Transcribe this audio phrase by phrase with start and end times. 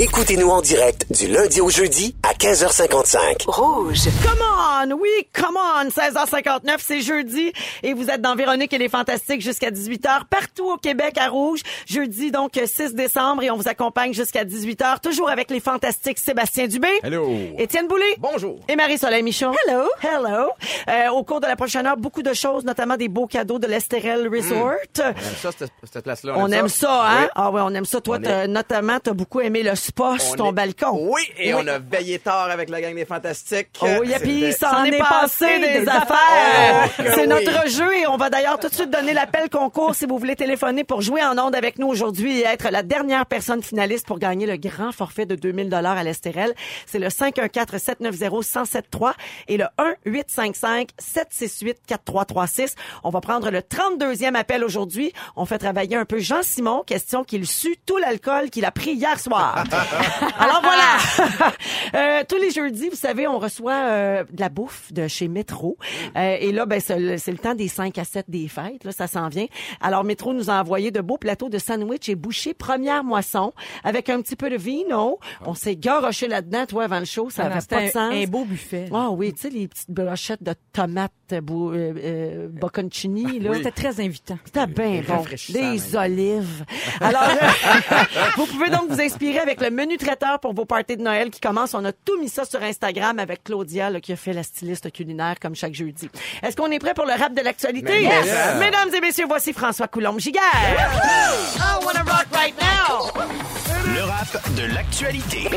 [0.00, 3.46] Écoutez-nous en direct du lundi au jeudi à 15h55.
[3.48, 4.04] Rouge.
[4.22, 7.52] Come on, oui, come on, 16h59, c'est jeudi
[7.82, 11.62] et vous êtes dans Véronique et les Fantastiques jusqu'à 18h partout au Québec à Rouge.
[11.86, 16.68] Jeudi donc 6 décembre et on vous accompagne jusqu'à 18h toujours avec les Fantastiques Sébastien
[16.68, 16.86] Dubé.
[17.02, 17.28] Hello.
[17.58, 18.14] Étienne Boulay.
[18.18, 18.60] Bonjour.
[18.68, 19.50] Et Marie-Soleil Michon.
[19.66, 19.88] Hello.
[20.00, 20.50] Hello.
[20.88, 23.66] Euh, au cours de la prochaine heure, beaucoup de choses, notamment des beaux cadeaux de
[23.66, 24.74] l'Estérel Resort.
[24.96, 26.34] On aime ça, cette, cette place-là.
[26.36, 27.22] On aime ça, hein?
[27.22, 27.28] Oui.
[27.34, 28.00] Ah ouais, on aime ça.
[28.00, 29.74] Toi, notamment, t'as beaucoup aimé le
[30.18, 31.08] sur ton est- balcon.
[31.12, 31.60] Oui, et Oui.
[31.64, 33.68] on a veillé tard avec la gang des Fantastiques.
[33.80, 36.88] Oh, oui, et puis ça en est passé des affaires.
[36.98, 37.26] Oh, C'est oui.
[37.28, 40.36] notre jeu et on va d'ailleurs tout de suite donner l'appel concours si vous voulez
[40.36, 44.18] téléphoner pour jouer en onde avec nous aujourd'hui et être la dernière personne finaliste pour
[44.18, 46.54] gagner le grand forfait de 2000 dollars à l'Estérel.
[46.86, 49.12] C'est le 514 790 1073
[49.48, 52.74] et le 1 855 768 4336.
[53.04, 55.12] On va prendre le 32e appel aujourd'hui.
[55.36, 58.92] On fait travailler un peu Jean Simon, question qu'il sue tout l'alcool qu'il a pris
[58.92, 59.64] hier soir.
[60.38, 61.52] Alors voilà.
[61.94, 65.78] Euh, tous les jeudis, vous savez, on reçoit euh, de la bouffe de chez Métro.
[66.16, 68.84] Euh, et là, ben, c'est le, c'est le temps des 5 à 7 des fêtes.
[68.84, 69.46] Là, ça s'en vient.
[69.80, 74.10] Alors, Métro nous a envoyé de beaux plateaux de sandwich et bouchées première moisson avec
[74.10, 75.18] un petit peu de vino.
[75.46, 77.30] On s'est garoché là-dedans, toi, avant le show.
[77.30, 78.14] Ça Ah non, avait c'était pas de un- sens.
[78.14, 78.84] un beau buffet.
[78.92, 81.12] Ah oui, tu sais, les petites brochettes de tomates
[81.42, 83.54] bou- euh, euh, bocconcini, là.
[83.54, 84.38] C'était très invitant.
[84.44, 85.24] C'était bien bon.
[85.48, 86.64] Des olives.
[87.00, 87.96] Alors, euh,
[88.36, 91.40] vous pouvez donc vous inspirer avec le menu traiteur pour vos parties de Noël qui
[91.40, 91.74] commence.
[91.74, 94.92] On a tout mis ça sur Instagram avec Claudia, là, qui a fait la styliste
[94.92, 96.08] culinaire comme chaque jeudi.
[96.42, 98.02] Est-ce qu'on est prêt pour le rap de l'actualité?
[98.02, 98.26] Yes!
[98.26, 98.54] Yeah.
[98.56, 100.42] Mesdames et messieurs, voici François Coulombe-Giguère.
[100.42, 103.10] I wanna rock right now!
[103.94, 105.48] Le rap de l'actualité.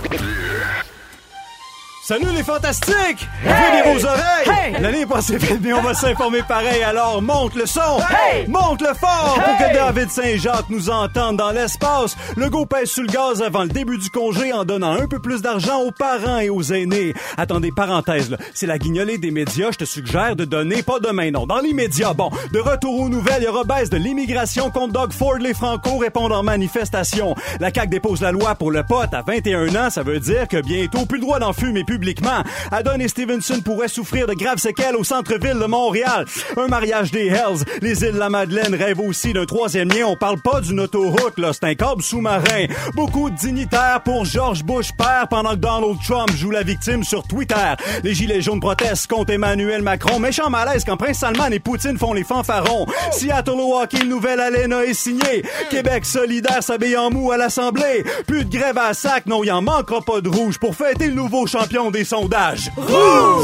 [2.12, 3.26] Salut les fantastiques!
[3.46, 4.50] Ouvrez vos oreilles!
[4.50, 4.82] Hey!
[4.82, 8.00] L'année est passée vite, mais on va s'informer pareil, alors monte le son!
[8.10, 8.50] Hey!
[8.50, 9.70] Monte le fort pour Hey!
[9.70, 12.18] que David Saint-Jacques nous entende dans l'espace.
[12.36, 15.20] Le go pèse sur le gaz avant le début du congé en donnant un peu
[15.20, 17.14] plus d'argent aux parents et aux aînés.
[17.38, 21.32] Attendez, parenthèse, là, c'est la guignolée des médias, je te suggère de donner pas demain,
[21.32, 21.46] non.
[21.46, 24.92] Dans les médias, bon, de retour aux nouvelles, il y aura baisse de l'immigration contre
[24.92, 27.36] Doug Ford, les Franco répondent en manifestation.
[27.62, 30.62] La CAQ dépose la loi pour le pote à 21 ans, ça veut dire que
[30.62, 32.44] bientôt, plus le droit d'en fumer publiquement.
[32.72, 36.26] Adonis Stevenson pourrait souffrir de graves séquelles au centre-ville de Montréal.
[36.58, 37.64] Un mariage des Hells.
[37.82, 40.08] Les îles de la Madeleine rêvent aussi d'un troisième lien.
[40.08, 41.52] On parle pas d'une autoroute, là.
[41.54, 42.66] C'est un câble sous-marin.
[42.96, 47.22] Beaucoup de dignitaires pour George Bush père pendant que Donald Trump joue la victime sur
[47.22, 47.56] Twitter.
[48.04, 50.20] Les gilets jaunes protestent contre Emmanuel Macron.
[50.20, 52.88] Méchant malaise quand Prince Salman et Poutine font les fanfarons.
[53.12, 55.44] Seattle au hockey, nouvelle Alena est signée.
[55.70, 58.04] Québec solidaire s'habille en mou à l'Assemblée.
[58.26, 61.14] Plus de grève à sac, non, il en manquera pas de rouge pour fêter le
[61.14, 62.70] nouveau champion des sondages.
[62.78, 63.40] Ah!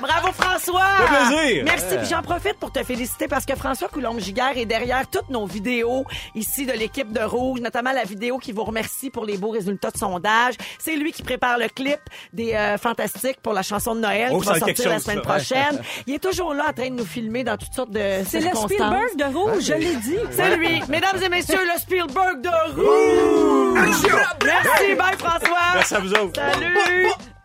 [0.00, 0.47] Bravo François!
[0.72, 1.64] Ça fait plaisir.
[1.64, 1.96] Merci.
[1.98, 6.04] Puis j'en profite pour te féliciter parce que François Coulombe-Giguère est derrière toutes nos vidéos
[6.34, 9.90] ici de l'équipe de Rouge, notamment la vidéo qui vous remercie pour les beaux résultats
[9.90, 10.54] de sondage.
[10.78, 12.00] C'est lui qui prépare le clip
[12.32, 15.22] des euh, Fantastiques pour la chanson de Noël Oh, qui va sortir la semaine ça.
[15.22, 15.80] prochaine.
[16.06, 18.48] Il est toujours là en train de nous filmer dans toutes sortes de C'est le.
[18.54, 20.16] Spielberg de Rouge, je l'ai dit.
[20.30, 20.82] C'est lui.
[20.88, 24.06] Mesdames et messieurs, le Spielberg de Rouge!
[24.44, 25.58] Merci, bye François!
[25.74, 26.40] Merci à vous autres.
[26.40, 27.37] Salut!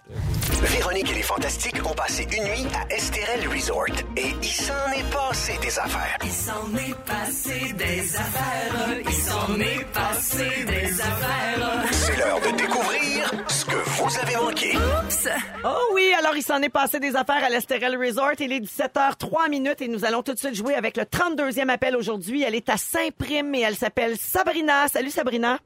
[0.66, 3.86] Véronique et les Fantastiques ont passé une nuit à Estérel Resort
[4.16, 6.18] et il s'en est passé des affaires.
[6.24, 8.98] Il s'en est passé des affaires.
[9.06, 11.84] Il s'en est passé des affaires.
[11.92, 14.78] C'est l'heure de découvrir ce que vous avez manqué.
[14.78, 15.28] Oups!
[15.66, 18.40] Oh oui, alors il s'en est passé des affaires à l'Estérel Resort.
[18.40, 21.96] Il est 17h03 minutes et nous allons tout de suite jouer avec le 32e appel
[21.96, 22.44] aujourd'hui.
[22.44, 24.88] Elle est à Saint-Prime et elle s'appelle Sabrina.
[24.88, 25.60] Salut Sabrina.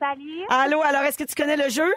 [0.00, 0.42] Salut.
[0.48, 1.92] Allô, alors est-ce que tu connais le jeu?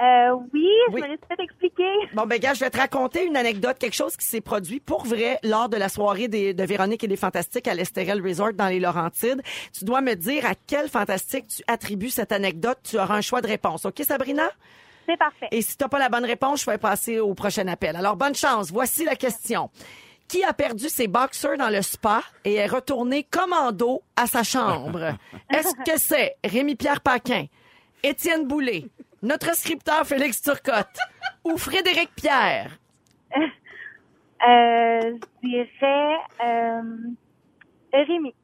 [0.00, 1.02] Euh, oui, je Oui.
[1.02, 1.92] me laisse peut-être expliquer.
[2.14, 5.04] Bon, ben, gars, je vais te raconter une anecdote, quelque chose qui s'est produit pour
[5.04, 8.68] vrai lors de la soirée des- de Véronique et les Fantastiques à l'Estérel Resort dans
[8.68, 9.42] les Laurentides.
[9.78, 12.78] Tu dois me dire à quel fantastique tu attribues cette anecdote.
[12.82, 13.84] Tu auras un choix de réponse.
[13.84, 14.48] OK, Sabrina?
[15.06, 15.48] C'est parfait.
[15.50, 17.94] Et si t'as pas la bonne réponse, je vais passer au prochain appel.
[17.96, 18.70] Alors, bonne chance.
[18.70, 19.68] Voici la question.
[20.28, 25.14] Qui a perdu ses boxers dans le spa et est retourné commando à sa chambre?
[25.52, 27.46] Est-ce que c'est Rémi-Pierre Paquin,
[28.04, 28.86] Étienne Boulay,
[29.22, 30.98] notre scripteur Félix Turcotte
[31.44, 32.78] ou Frédéric Pierre?
[33.36, 35.12] Euh,
[35.42, 36.82] je dirais euh,
[37.92, 38.34] Rémi.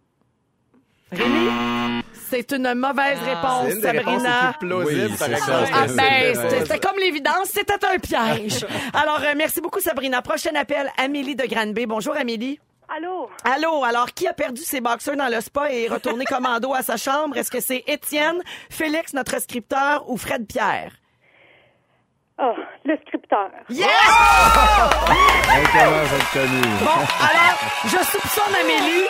[1.10, 2.02] Rémi?
[2.28, 4.54] C'est une mauvaise réponse, une réponses les Sabrina.
[4.84, 5.70] Oui, par c'est exemple.
[5.72, 8.66] Ah ben, c'était comme l'évidence, c'était un piège.
[8.92, 10.20] Alors, euh, merci beaucoup, Sabrina.
[10.22, 11.86] Prochain appel, Amélie de Granby.
[11.86, 12.58] Bonjour, Amélie.
[12.88, 13.28] Allô?
[13.44, 16.82] Allô, alors qui a perdu ses boxers dans le spa et est retourné commando à
[16.82, 17.36] sa chambre?
[17.36, 18.40] Est-ce que c'est Étienne,
[18.70, 20.92] Félix, notre scripteur, ou Fred Pierre?
[22.38, 22.52] Oh,
[22.84, 23.50] le scripteur.
[23.70, 23.86] Yes!
[25.56, 26.90] Bon,
[27.20, 29.06] alors, je soupçonne Amélie.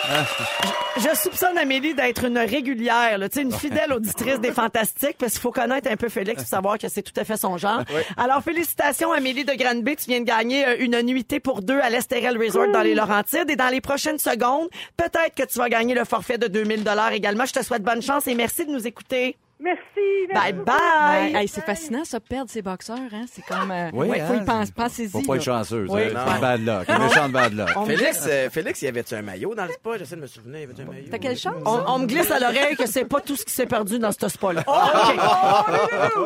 [0.95, 5.17] Je, je soupçonne Amélie d'être une régulière, là, tu sais, une fidèle auditrice des Fantastiques,
[5.19, 7.57] parce qu'il faut connaître un peu Félix pour savoir que c'est tout à fait son
[7.57, 7.81] genre.
[8.15, 9.97] Alors, félicitations, Amélie de Granby.
[9.97, 13.49] Tu viens de gagner euh, une nuitée pour deux à l'Estérel Resort dans les Laurentides.
[13.49, 17.11] Et dans les prochaines secondes, peut-être que tu vas gagner le forfait de 2000 dollars
[17.11, 17.45] également.
[17.45, 19.37] Je te souhaite bonne chance et merci de nous écouter.
[19.59, 19.81] Merci.
[20.29, 21.35] merci Bye bye.
[21.35, 22.97] Hey, c'est fascinant, ça, perdre ses boxeurs.
[23.11, 23.25] Hein?
[23.31, 23.71] C'est comme.
[23.71, 24.71] euh, Oui, ouais, faut hein, y penser.
[24.75, 25.09] Pensez-y.
[25.09, 25.57] Faut pas être là.
[25.59, 25.85] chanceux.
[25.89, 26.01] Oui.
[26.09, 26.89] C'est un bad luck.
[26.89, 27.69] Un méchant de bad luck.
[27.87, 29.97] Félix, euh, Félix, y avait-tu un maillot dans le spa?
[29.97, 31.07] J'essaie de me souvenir, y avait-tu un maillot?
[31.09, 31.55] T'as quelle chance?
[31.65, 34.11] On, on me glisse à l'oreille que c'est pas tout ce qui s'est perdu dans
[34.11, 34.61] ce spa-là.
[34.67, 35.17] OK.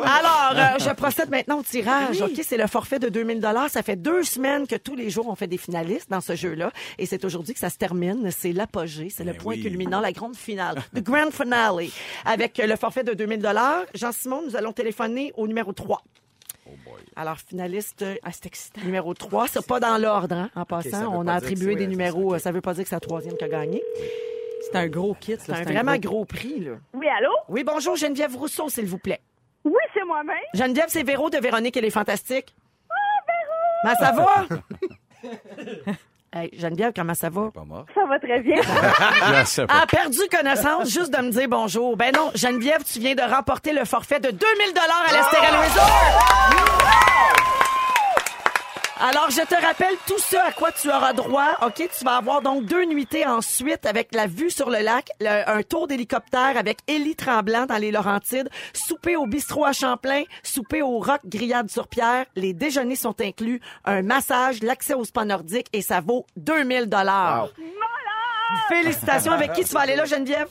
[0.04, 2.20] Alors, euh, je procède maintenant au tirage.
[2.20, 5.34] OK, c'est le forfait de 2000 Ça fait deux semaines que tous les jours, on
[5.34, 6.70] fait des finalistes dans ce jeu-là.
[6.98, 8.30] Et c'est aujourd'hui que ça se termine.
[8.30, 9.08] C'est l'apogée.
[9.10, 9.62] C'est le point oui.
[9.62, 10.82] culminant, la grande finale.
[10.94, 11.86] The grand finale.
[12.24, 16.02] Avec le forfait de 2000 Jean-Simon, nous allons téléphoner au numéro 3.
[17.14, 18.80] Alors, finaliste euh, Ah, c'est excitant.
[18.82, 19.48] numéro 3.
[19.48, 21.14] C'est pas dans l'ordre, hein, en passant.
[21.14, 22.34] on pas a attribué des numéros.
[22.34, 23.82] euh, Ça veut pas dire que c'est la troisième qui a gagné.
[24.62, 25.36] C'est un gros kit.
[25.38, 26.72] C'est un vraiment gros prix, là.
[26.94, 27.30] Oui, allô?
[27.48, 29.20] Oui, bonjour, Geneviève Rousseau, s'il vous plaît.
[29.64, 30.36] Oui, c'est moi-même.
[30.54, 32.54] Geneviève, c'est Véro de Véronique, elle est fantastique.
[33.84, 33.96] Ah, Véro!
[34.00, 35.92] ça va?
[36.34, 37.50] Hey, Geneviève, comment ça va?
[37.52, 37.84] Pas mort.
[37.94, 38.56] Ça va très bien.
[39.68, 41.94] A perdu connaissance juste de me dire bonjour.
[41.96, 44.38] Ben non, Geneviève, tu viens de remporter le forfait de 2000
[44.72, 47.61] dollars à l'Estérel Resort.
[49.04, 51.56] Alors, je te rappelle tout ce à quoi tu auras droit.
[51.66, 55.42] OK, tu vas avoir donc deux nuitées ensuite avec la vue sur le lac, le-
[55.50, 60.82] un tour d'hélicoptère avec Élie Tremblant dans les Laurentides, souper au bistrot à Champlain, souper
[60.82, 65.66] au rock grillade sur pierre, les déjeuners sont inclus, un massage, l'accès au spa nordique
[65.72, 67.48] et ça vaut 2000 dollars.
[68.68, 69.32] Félicitations.
[69.32, 70.48] Avec qui tu vas aller là, Geneviève?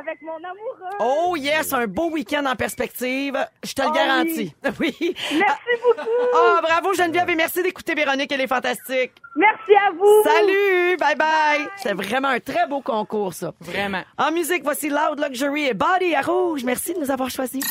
[0.00, 0.96] Avec mon amoureux.
[1.00, 3.36] Oh yes, un beau week-end en perspective.
[3.62, 4.54] Je te le Oh garantis.
[4.80, 4.94] Oui.
[5.32, 6.08] Merci beaucoup.
[6.34, 9.12] Oh, bravo Geneviève et merci d'écouter Véronique, elle est fantastique.
[9.36, 10.22] Merci à vous.
[10.24, 11.68] Salut, bye bye.
[11.76, 13.52] C'était vraiment un très beau concours ça.
[13.60, 14.02] Vraiment.
[14.18, 16.64] En musique, voici Loud Luxury et Body à rouge.
[16.64, 17.62] Merci de nous avoir choisis.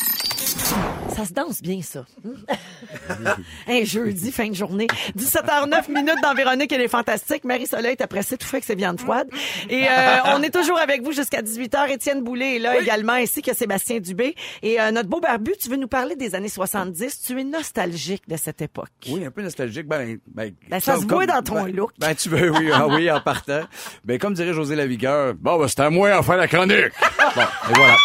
[1.16, 2.06] Ça se danse bien, ça.
[3.68, 4.88] un jeudi, fin de journée.
[5.18, 7.44] 17h09 minutes dans Véronique, elle est fantastique.
[7.46, 9.30] Marie-Soleil est appréciée tout fait que c'est viande froide.
[9.70, 11.90] Et euh, on est toujours avec vous jusqu'à 18h.
[11.92, 14.36] Étienne Boulay est là également, ainsi que Sébastien Dubé.
[14.62, 17.22] Et euh, notre beau barbu, tu veux nous parler des années 70.
[17.22, 18.90] Tu es nostalgique de cette époque.
[19.10, 19.88] Oui, un peu nostalgique.
[19.88, 21.92] Ben, ben, Ben, ça comme- se voit dans ton ben- look.
[21.98, 23.62] Ben, tu veux, oui, ah oui, en partant.
[24.04, 26.92] Ben, comme dirait José Lavigueur, bon, ben, c'est à moi à faire la chronique.
[27.36, 27.96] Bon, et voilà.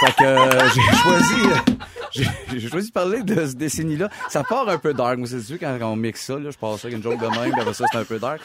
[0.00, 2.24] Fait que euh, j'ai choisi,
[2.56, 4.08] j'ai choisi de parler de cette décennie-là.
[4.28, 5.18] Ça part un peu dark.
[5.26, 7.72] C'est sûr, quand on mixe ça, là, je passe ça avec une joke de même,
[7.72, 8.40] ça, c'est un peu dark.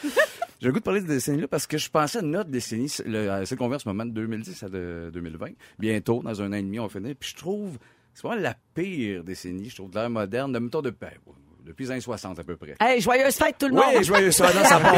[0.60, 2.88] J'ai le goût de parler de cette décennie-là parce que je pensais à notre décennie,
[2.88, 5.48] celle qu'on vit en ce moment de 2010 à de 2020.
[5.78, 7.14] Bientôt, dans un an et demi, on va finir.
[7.18, 7.78] Puis je trouve,
[8.14, 11.10] c'est vraiment la pire décennie, je trouve, de l'ère moderne, de mettons de, ben,
[11.64, 12.74] depuis les années 60 à peu près.
[12.80, 13.84] Hey, joyeuse fête tout le monde.
[13.96, 14.94] Oui, joyeux ça, non, ça part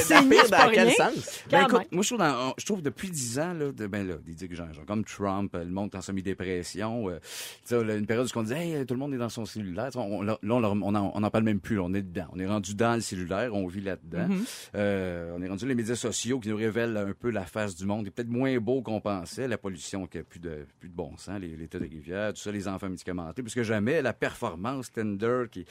[0.00, 0.94] c'est pire dans quel rien.
[0.96, 1.42] sens?
[1.50, 4.06] Ben, Quand écoute, moi, je trouve, dans- je trouve depuis dix ans, là, de, ben
[4.06, 7.28] là, des dirigeants, genre, comme Trump, euh, le monde est en semi-dépression, euh, tu
[7.64, 9.86] sais, là, une période où on disait, hey, tout le monde est dans son cellulaire.
[9.86, 11.94] Tu sais, On, là, on, leur- on, en, on en parle même plus, là, on
[11.94, 12.26] est dedans.
[12.32, 14.28] On est rendu dans le cellulaire, on vit là-dedans.
[14.74, 17.84] Euh, on est rendu les médias sociaux qui nous révèlent un peu la face du
[17.86, 18.02] monde.
[18.04, 20.94] Il est peut-être moins beau qu'on pensait, la pollution qui a plus de, plus de
[20.94, 24.12] bon sens, les, l'état des rivières, tout ça, les enfants médicamentés, plus que jamais, la
[24.12, 25.64] performance, Tinder, qui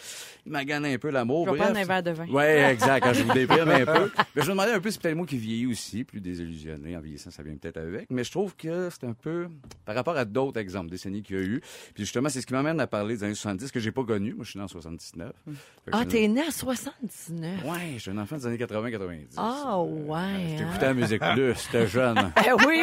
[0.45, 1.45] magane un peu l'amour.
[1.45, 2.25] Je vais Bref, prendre un verre de vin.
[2.30, 3.03] oui, exact.
[3.03, 4.12] Quand je vous déprime un peu.
[4.36, 6.95] Mais je me demandais un peu, c'est peut-être moi qui vieillis aussi, plus désillusionné.
[6.97, 8.07] En vieillissant, ça vient peut-être avec.
[8.09, 9.47] Mais je trouve que c'est un peu
[9.85, 11.61] par rapport à d'autres exemples, décennies qu'il y a eu.
[11.94, 14.33] Puis justement, c'est ce qui m'amène à parler des années 70 que j'ai pas connu.
[14.33, 15.31] Moi, je suis né en 79.
[15.45, 15.57] Fait que
[15.92, 17.64] Ah, je- t'es né en 79.
[17.66, 19.35] Ouais, je suis un enfant des années 80-90.
[19.37, 20.56] Ah, ouais.
[20.57, 20.87] J'écoutais hein.
[20.87, 22.31] la musique plus, j'étais jeune.
[22.47, 22.81] Eh oui!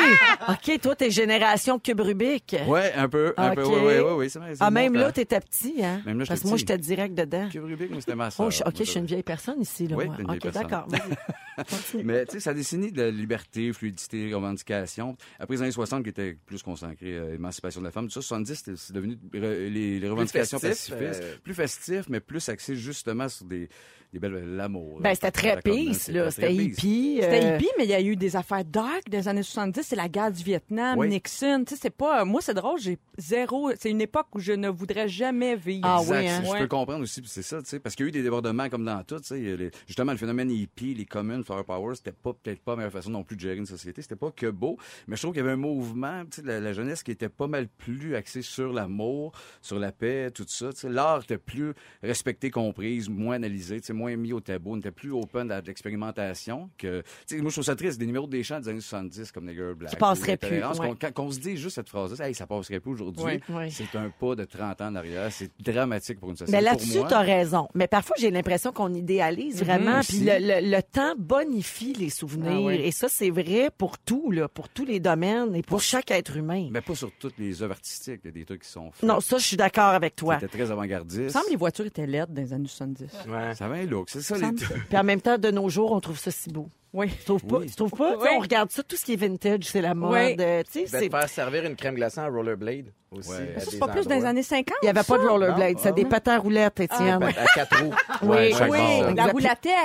[0.49, 2.57] OK, toi, t'es génération Cube Rubik.
[2.66, 5.12] Ouais, un peu, un peu, ouais, ouais, ouais, ouais, c'est vrai, c'est Ah, même là,
[5.12, 6.02] t'étais petit, hein?
[6.04, 7.49] Même là, Parce que moi, j'étais direct dedans.
[7.52, 8.47] Cube Rubik, mais c'était ma sœur.
[8.47, 9.97] Oh, je- OK, je suis une vieille personne ici, là.
[9.97, 10.16] Oui, moi.
[10.16, 10.88] t'es une vieille OK, d'accord.
[12.04, 15.16] Mais tu sais, ça décennie de liberté, fluidité, revendication.
[15.38, 18.23] Après les années 60 qui étaient plus consacrées à l'émancipation de la femme, tout ça,
[18.23, 21.23] 70, c'était- c'est devenu les, les revendications festif, pacifistes.
[21.23, 23.68] euh, Plus festif, mais plus axé justement sur des,
[24.12, 25.00] des belles l'amour.
[25.00, 26.31] Ben, c'était très peace, là.
[26.31, 27.19] C'était hippie.
[27.21, 29.83] C'était euh, hippie, mais il y a eu des affaires dark des années 70.
[29.83, 31.09] C'est la guerre du Vietnam, Oui.
[31.09, 31.64] Nixon.
[31.66, 32.25] Tu sais, c'est pas.
[32.26, 33.71] Moi, c'est drôle, j'ai zéro.
[33.78, 35.81] C'est une époque où je ne voudrais jamais vivre.
[35.85, 36.42] Ah Exact, oui, hein?
[36.45, 36.59] Je Ouais.
[36.61, 38.69] peux comprendre aussi, puis c'est ça, tu sais, parce qu'il y a eu des débordements
[38.69, 42.12] comme dans tout, tu sais, les- justement le phénomène hippie, les communes, flower power, c'était
[42.12, 44.47] pas peut-être pas la meilleure façon non plus de gérer une société, c'était pas que
[44.49, 44.76] beau,
[45.07, 47.28] mais je trouve qu'il y avait un mouvement, tu sais, la, la jeunesse qui était
[47.31, 51.38] pas mal plus axée sur l'amour, sur la paix, tout ça, tu sais, l'art était
[51.38, 55.50] plus respecté, comprise, moins analysé, tu sais, moins mis au tabou, on était plus open
[55.50, 56.71] à l'expérimentation.
[56.78, 59.30] Que, tu sais, moi, je trouve ça triste, des numéros des chants des années 70
[59.32, 59.90] comme Nigger Black.
[59.92, 60.88] Qui passeraient ou plus, ouais.
[60.88, 63.40] qu'on- Quand, qu'on se dit juste cette phrase-là, hey, ça passerait plus aujourd'hui, Ouais.
[63.49, 63.71] Ouais.
[63.71, 65.30] c'est un pas de 30 ans en arrière.
[65.32, 66.56] C'est dramatique pour une société.
[66.59, 67.68] Mais là-dessus, tu as raison.
[67.75, 70.00] Mais parfois, j'ai l'impression qu'on idéalise vraiment.
[70.00, 70.25] Puis Aussi.
[70.25, 72.68] le, le- le temps bonifie les souvenirs.
[72.68, 72.75] Ah.
[72.75, 76.37] Et ça, c'est vrai pour tout, là, pour tous les domaines et pour chaque être
[76.37, 76.68] humain.
[76.71, 78.21] Mais pas sur toutes les œuvres artistiques.
[78.25, 79.09] Il y a des trucs qui sont faits.
[79.09, 80.35] Non, ça, je suis d'accord avec toi.
[80.40, 81.21] C'était très Il avant-gardiste.
[81.23, 83.06] me semble que les voitures étaient laides dans les années 70.
[83.28, 83.54] Ouais.
[83.54, 84.11] Ça un look.
[84.11, 84.50] C'est ça, les...
[84.52, 86.68] Puis en même temps, de nos jours, on trouve ça si beau.
[86.92, 87.08] Oui.
[87.08, 87.56] Tu trouves pas?
[87.58, 87.66] Oui.
[87.66, 88.16] Tu trouves pas?
[88.18, 88.28] Oui.
[88.37, 90.12] On regarde ça, tout ce qui est vintage, c'est la mode.
[90.12, 90.37] Oui.
[90.38, 93.30] euh, Tu sais, faire servir une crème glacée en rollerblade aussi.
[93.30, 93.54] Ouais.
[93.58, 94.75] Ça, c'est pas plus dans les années 50?
[94.82, 97.18] Il n'y avait pas de rollerblade, ah des patins à roulettes, Étienne.
[97.18, 97.94] Ben, à quatre roues.
[98.22, 99.14] Oui, oui.
[99.16, 99.30] La.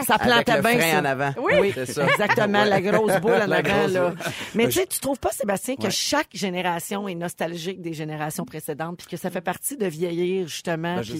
[0.05, 0.99] Ça Avec plantait le bien frein ça.
[0.99, 1.33] en avant.
[1.41, 1.71] Oui.
[1.73, 2.07] C'est ça.
[2.07, 3.87] Exactement, la grosse boule en La avant.
[3.87, 4.13] Là.
[4.55, 8.97] Mais tu sais, tu trouves pas, Sébastien, que chaque génération est nostalgique des générations précédentes,
[8.97, 10.95] puis que ça fait partie de vieillir, justement.
[10.97, 11.13] Ben, je,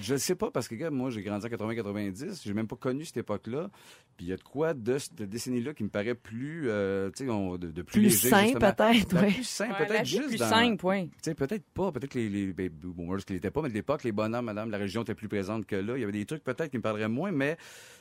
[0.00, 3.18] je sais pas parce que moi j'ai grandi en 80-90, j'ai même pas connu cette
[3.18, 3.68] époque-là.
[4.16, 4.98] Puis il y a de quoi de
[5.28, 8.28] cette décennie-là qui me paraît plus, euh, tu sais, on- de, de plus, Plus léger,
[8.30, 9.34] sain, peut-être, Ben, oui.
[9.34, 11.08] Plus sain, Ouais, peut-être juste plus dans- simple, oui.
[11.10, 13.74] Tu sais, peut-être pas, peut-être que les, les baby boomers qui l'étaient pas, mais de
[13.74, 15.96] l'époque, les bonhommes, madame, la religion était plus présente que là.
[15.96, 17.56] Il y avait des trucs peut-être qui me parleraient moins, mais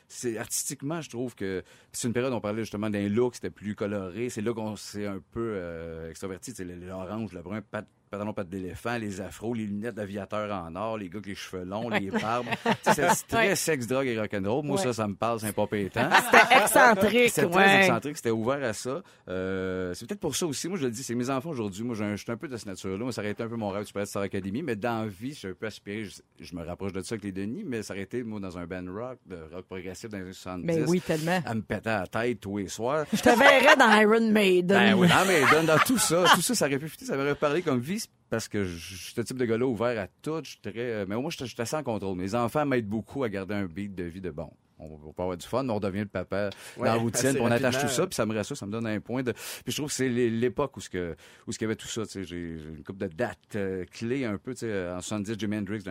[0.08, 3.50] c'est artistiquement, je trouve que c'est une période où on parlait justement d'un look, c'était
[3.50, 4.30] plus coloré.
[4.30, 6.54] C'est là qu'on s'est un peu euh, extraverti.
[6.54, 10.76] Tu sais, l'orange, le brun, pat- pantalon patte d'éléphant, les afros, les lunettes d'aviateur en
[10.76, 12.46] or, les gars avec les cheveux longs, les barbes.
[12.84, 14.66] C'est très sexe, drogue et rock'n'roll.
[14.66, 16.10] Moi, ça, ça me parle, c'est un pas pétant.
[16.32, 17.78] C'était excentrique, C'était très ouais.
[17.80, 19.02] excentrique, c'était ouvert à ça.
[19.30, 20.68] Euh, c'est peut-être pour ça aussi.
[20.68, 21.84] Moi, je le dis, c'est mes enfants aujourd'hui.
[21.84, 22.98] Moi, j'ai un- je suis un peu de cette nature-là.
[23.04, 25.08] Moi, ça aurait été un peu mon rêve de Super Star Academy, mais dans la
[25.08, 26.06] vie, je suis un peu aspiré.
[26.06, 28.58] Je, je me rapproche de ça avec les Denis, mais ça aurait été, moi, dans
[28.58, 30.66] un band rock, de rock progressif dans les années 70.
[30.66, 31.40] Ben oui, tellement.
[31.46, 33.06] À me péter à la tête tous les soirs.
[33.14, 34.78] Je te verrais dans Iron Maiden.
[34.78, 37.36] Ben oui, non, mais dans, dans tout ça, tout ça, ça aurait pu ça m'aurait
[37.36, 37.97] parlé comme vie
[38.30, 40.42] parce que je suis ce type de gars-là ouvert à tout.
[40.44, 42.18] Je euh, mais moi, je suis assez contrôle.
[42.18, 44.52] Mes enfants m'aident beaucoup à garder un beat de vie de bon.
[44.80, 47.32] On va pas avoir du fun, mais on devient le papa Ouais, dans la routine,
[47.34, 49.32] puis on attache tout ça, puis ça me rassure, ça me donne un point de.
[49.32, 51.16] Puis je trouve que c'est l'é- l'époque où ce que
[51.48, 52.04] où ce qu'il y avait tout ça.
[52.06, 52.38] Tu sais, j'ai
[52.78, 54.54] une couple de dates euh, clés un peu.
[54.54, 55.84] Tu sais, en 70, Jimi Hendrix,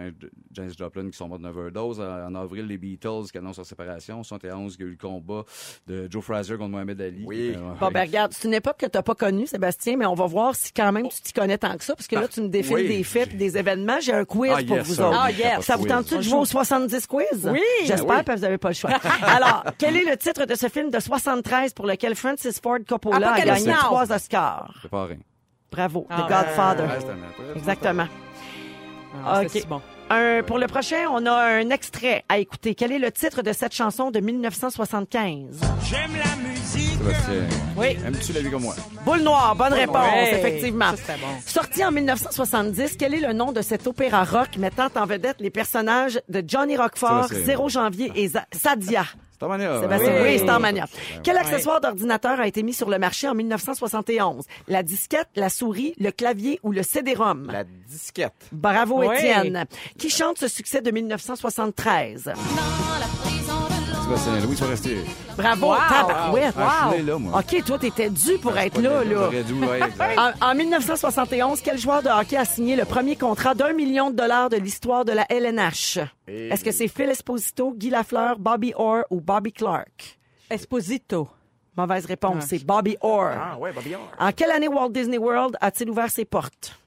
[0.53, 2.01] Janis Joplin qui sont morts d'une overdose.
[2.01, 4.21] En, en avril, les Beatles qui annoncent leur séparation.
[4.21, 5.45] En 71, il y a eu le combat
[5.87, 7.25] de Joe Frazier contre Mohamed Ali.
[7.27, 7.53] Oui.
[7.57, 10.15] Euh, Bon, ben regarde, c'est une époque que tu n'as pas connue, Sébastien, mais on
[10.15, 12.41] va voir si quand même tu t'y connais tant que ça, parce que là, tu
[12.41, 12.89] me défiles Oui.
[12.89, 14.01] des faits et des événements.
[14.01, 15.19] J'ai un quiz Ah, pour yes, vous autres.
[15.21, 15.65] Ah, yes.
[15.65, 17.49] Ça vous tente-tu de jouer aux 70 quiz?
[17.51, 17.61] Oui.
[17.85, 18.25] J'espère, Ben oui.
[18.25, 18.91] que vous n'avez pas choix.
[19.27, 23.17] Alors, quel est le titre de ce film de 73 pour lequel Francis Ford Coppola
[23.29, 24.73] a Apocalypse gagné trois Oscars?
[24.83, 25.19] C'est pas rien.
[25.73, 26.85] Bravo, Ah, The Godfather.
[26.85, 28.07] Ouais, c'était un- Exactement.
[29.25, 29.67] Ah, Ok.
[29.69, 29.83] bon.
[30.09, 32.75] Un- pour le prochain, on a un extrait à écouter.
[32.77, 35.61] Quel est le titre de cette chanson de 1975?
[36.65, 37.35] Sébastien.
[37.77, 37.97] Oui.
[38.07, 38.75] Aimes-tu la vie comme moi?
[39.05, 40.39] Boule noire, bonne réponse, Ouais.
[40.39, 40.91] effectivement.
[40.97, 41.27] Ça, bon.
[41.45, 45.51] Sorti en 1970, quel est le nom de cet opéra rock mettant en vedette les
[45.51, 47.47] personnages de Johnny Roquefort, Sébastien.
[47.47, 49.05] 0 janvier et Sadia?
[49.37, 49.81] Starmania.
[49.83, 50.23] Sébastien, ouais.
[50.23, 50.87] oui, Starmania.
[51.23, 54.45] Quel accessoire d'ordinateur a été mis sur le marché en 1971?
[54.67, 57.51] La disquette, la souris, le clavier ou le CD-ROM?
[57.53, 58.49] La disquette.
[58.51, 59.03] Bravo.
[59.13, 59.67] Étienne.
[59.99, 62.33] Qui chante ce succès de 1973?
[64.07, 64.99] Sébastien, Louis Forestier.
[65.37, 65.77] Bravo, Wow.
[65.89, 66.55] tabarouette.
[66.57, 67.41] Ah, je là, moi.
[67.41, 69.11] OK, toi, t'étais dû pour être là, là.
[69.25, 70.19] J'aurais dû, ouais, exact.
[70.41, 74.15] En, en 1971, quel joueur de hockey a signé le premier contrat d'un million de
[74.17, 75.99] dollars de l'histoire de la LNH?
[76.29, 80.19] Et- Est-ce que c'est Phil Esposito, Guy Lafleur, Bobby Orr ou Bobby Clark?
[80.51, 81.29] Esposito.
[81.77, 83.33] Mauvaise réponse, c'est Bobby Orr.
[83.37, 84.09] Ah ouais, Bobby Orr.
[84.21, 86.79] En quelle année Walt Disney World a-t-il ouvert ses portes?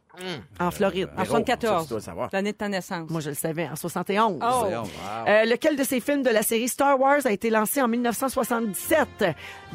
[0.60, 1.08] En Floride.
[1.16, 1.84] En ça, 74.
[1.84, 2.30] tu dois le savoir.
[2.34, 3.10] L'année de ta naissance.
[3.10, 4.40] Moi, je le savais, en 71.
[4.42, 4.46] Oh.
[4.62, 4.84] Voyons.
[5.28, 9.08] Euh, lequel de ces films de la série Star Wars a été lancé en 1977?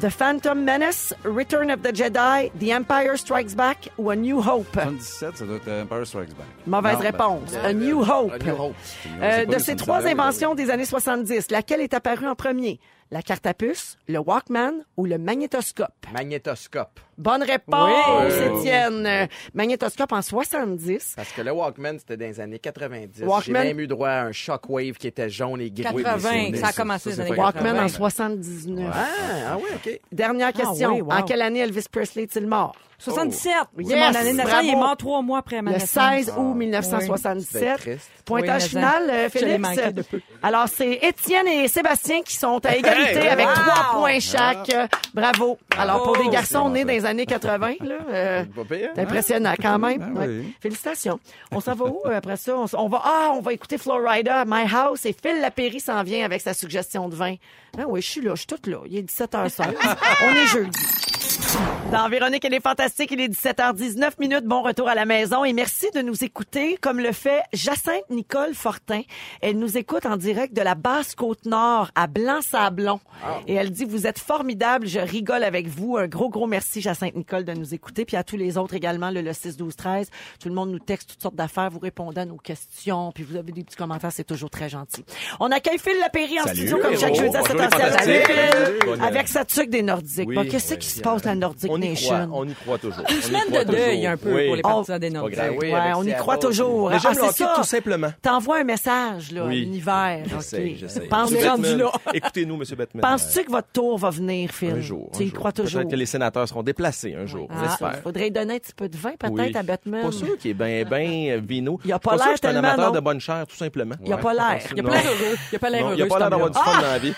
[0.01, 4.67] The Phantom Menace, Return of the Jedi, The Empire Strikes Back ou A New Hope?
[4.73, 6.47] 77, ça doit être Empire Strikes Back.
[6.67, 7.49] Mauvaise Non, ben, réponse.
[7.53, 8.33] Euh, A New Hope.
[8.33, 8.75] A New Hope.
[8.83, 12.79] c'est Euh, pas de ces trois inventions des années 70, laquelle est apparue en premier?
[13.11, 15.89] La carte à puce, le Walkman ou le magnétoscope?
[16.11, 16.99] Magnétoscope.
[17.17, 18.59] Bonne réponse, Oui.
[18.59, 19.05] Étienne.
[19.05, 21.13] Euh, magnétoscope en 70.
[21.15, 23.19] Parce que le Walkman, c'était dans les années 90.
[23.19, 25.83] J'ai Walkman- même eu droit à un Shockwave qui était jaune et gris.
[25.83, 27.83] 80, mais ça a commencé ça, les années pas Walkman 80.
[27.85, 28.91] en 79.
[28.93, 29.05] Ah,
[29.51, 29.99] ah ouais, OK.
[30.11, 30.93] Dernière question.
[30.95, 31.11] oui, wow.
[31.11, 32.75] En quelle année Elvis Presley est-il mort?
[32.97, 33.51] 77.
[33.77, 34.53] C'est Yes, mon année de naissance.
[34.63, 36.15] Il est mort trois mois après ma Le naissance.
[36.15, 37.77] 16 août C'est 1977.
[37.77, 38.09] triste.
[38.23, 39.59] Pointage Oui, mais final, euh, je l'ai Félix.
[39.59, 40.21] manqué de peu.
[40.41, 43.53] Alors, c'est Étienne et Sébastien qui sont à égalité Hey, avec wow!
[43.53, 44.71] trois points chaque.
[45.13, 45.57] Bravo.
[45.77, 48.91] Alors, pour des garçons nés dans les années 80, là, euh, pire, c'est hein?
[48.97, 50.13] impressionnant quand même.
[50.15, 50.43] Ah Ouais.
[50.61, 51.19] Félicitations.
[51.51, 52.55] On s'en va où euh, après ça?
[52.55, 56.41] On, va, ah, on va écouter Florida, My House, et Phil Lapéry s'en vient avec
[56.41, 57.35] sa suggestion de vin.
[57.77, 58.77] Ah oui, je suis là, je suis toute là.
[58.85, 59.63] Il est 17h16.
[60.23, 61.74] on est jeudi.
[61.91, 63.11] Dans Véronique, elle est fantastique.
[63.11, 64.43] Il est 17h19 minutes.
[64.43, 68.53] Bon retour à la maison et merci de nous écouter comme le fait Jacinthe Nicole
[68.53, 69.01] Fortin.
[69.41, 72.99] Elle nous écoute en direct de la basse côte nord à Blanc-Sablon.
[73.47, 74.87] Et elle dit, vous êtes formidable.
[74.87, 75.95] Je rigole avec vous.
[75.95, 78.03] Un gros, gros merci, Jacinthe Nicole, de nous écouter.
[78.03, 80.09] Puis à tous les autres également, le, le 6, 12, 13.
[80.41, 81.69] Tout le monde nous texte toutes sortes d'affaires.
[81.69, 83.11] Vous répondez à nos questions.
[83.13, 84.11] Puis vous avez des petits commentaires.
[84.11, 85.05] C'est toujours très gentil.
[85.39, 86.57] On accueille Phil Lapéry en Salut.
[86.57, 87.71] studio comme chaque Oh, jeudi à cette bonjour, heure.
[87.71, 88.25] fantastique.
[88.25, 88.85] Salut, Phil.
[88.85, 90.27] Bonne- Avec sa tuque des Nordiques.
[90.27, 90.79] Oui, Bon, Qu'est-ce oui.
[90.79, 93.03] qui se passe, la Nordic On y croit, on y croit toujours.
[93.09, 94.45] Une semaine de deuil un peu Oui.
[94.47, 95.39] pour les Oh, partisans des Nordiques.
[95.59, 96.89] oui, Ouais, avec on y croit toujours.
[96.89, 97.53] Mais j'aime Ah, le c'est hockey ça.
[97.57, 98.09] tout simplement.
[98.21, 100.23] T'envoies un message là, à l'univers.
[100.31, 101.91] Monsieur rendu là?
[102.13, 103.01] Écoutez-nous, Monsieur Batman.
[103.01, 104.71] Penses-tu que votre tour va venir, Phil?
[104.71, 105.09] Un jour.
[105.13, 105.37] Tu un y jour.
[105.39, 105.79] crois toujours?
[105.81, 107.47] Peut-être que les sénateurs seront déplacés un jour.
[107.51, 107.95] Ah, J'espère.
[108.01, 110.01] faudrait donner un petit peu de vin peut-être à Batman.
[110.05, 111.79] Pas sûr qu'il est bien, bien vino.
[111.85, 113.95] Il a pas sûr l'air un amateur de bonne chair, tout simplement.
[114.05, 114.61] Il a pas l'air.
[114.75, 114.89] Il a Non.
[114.89, 115.35] pas l'air heureux.
[115.51, 115.95] Il a pas l'air heureux.
[115.97, 117.13] il a pas l'air d'avoir du fun dans la vie.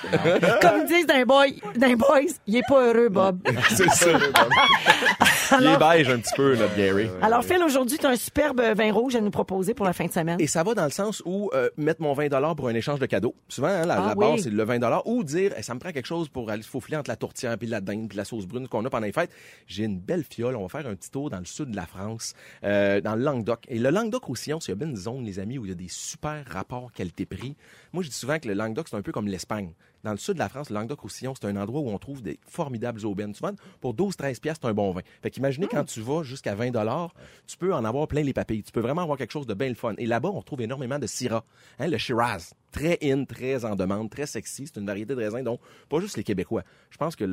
[0.62, 3.40] Comme ils disent d'un boy, d'un boys, il est pas heureux, Bob.
[3.70, 4.08] c'est ça.
[5.60, 7.10] Il est beige un petit peu, notre Gary.
[7.22, 10.06] Alors, Phil, aujourd'hui, tu as un superbe vin rouge à nous proposer pour la fin
[10.06, 10.40] de semaine.
[10.40, 13.06] Et ça va dans le sens où euh, mettre mon 20 pour un échange de
[13.06, 13.34] cadeaux.
[13.48, 14.34] Souvent, hein, la, Ah la oui.
[14.34, 16.70] base, c'est le 20 ou dire, Eh, ça me prend quelque chose pour aller se
[16.70, 19.12] faufiler entre la tourtière puis la dinde puis la sauce brune qu'on a pendant les
[19.14, 19.32] fêtes.
[19.68, 20.56] J'ai une belle fiole.
[20.56, 23.24] On va faire un petit tour dans le sud de la France, euh, dans le
[23.24, 23.64] Languedoc.
[23.70, 26.44] Et le Languedoc-Roussillon, c'est bien une zone, les amis, où il y a des super
[26.50, 27.56] rapports qualité-prix.
[27.94, 29.74] Moi, je dis souvent que le Languedoc, c'est un peu comme l'Espagne.
[30.04, 32.40] Dans le sud de la France, le Languedoc-Roussillon, c'est un endroit où on trouve des
[32.48, 33.34] formidables aubaines.
[33.34, 33.52] Souvent,
[33.82, 35.02] pour 12-13 piastres, c'est un bon vin.
[35.22, 36.72] Fait qu'imaginez quand tu vas jusqu'à 20
[37.48, 38.64] tu peux en avoir plein les papilles.
[38.64, 39.94] Tu peux vraiment avoir quelque chose de bien le fun.
[39.98, 41.44] Et là-bas, on trouve énormément de Syrah.
[41.80, 42.54] Hein, le Shiraz.
[42.78, 44.66] Très in, très en demande, très sexy.
[44.68, 46.64] C'est une variété de raisin dont pas juste les Québécois.
[46.90, 47.26] Je pense que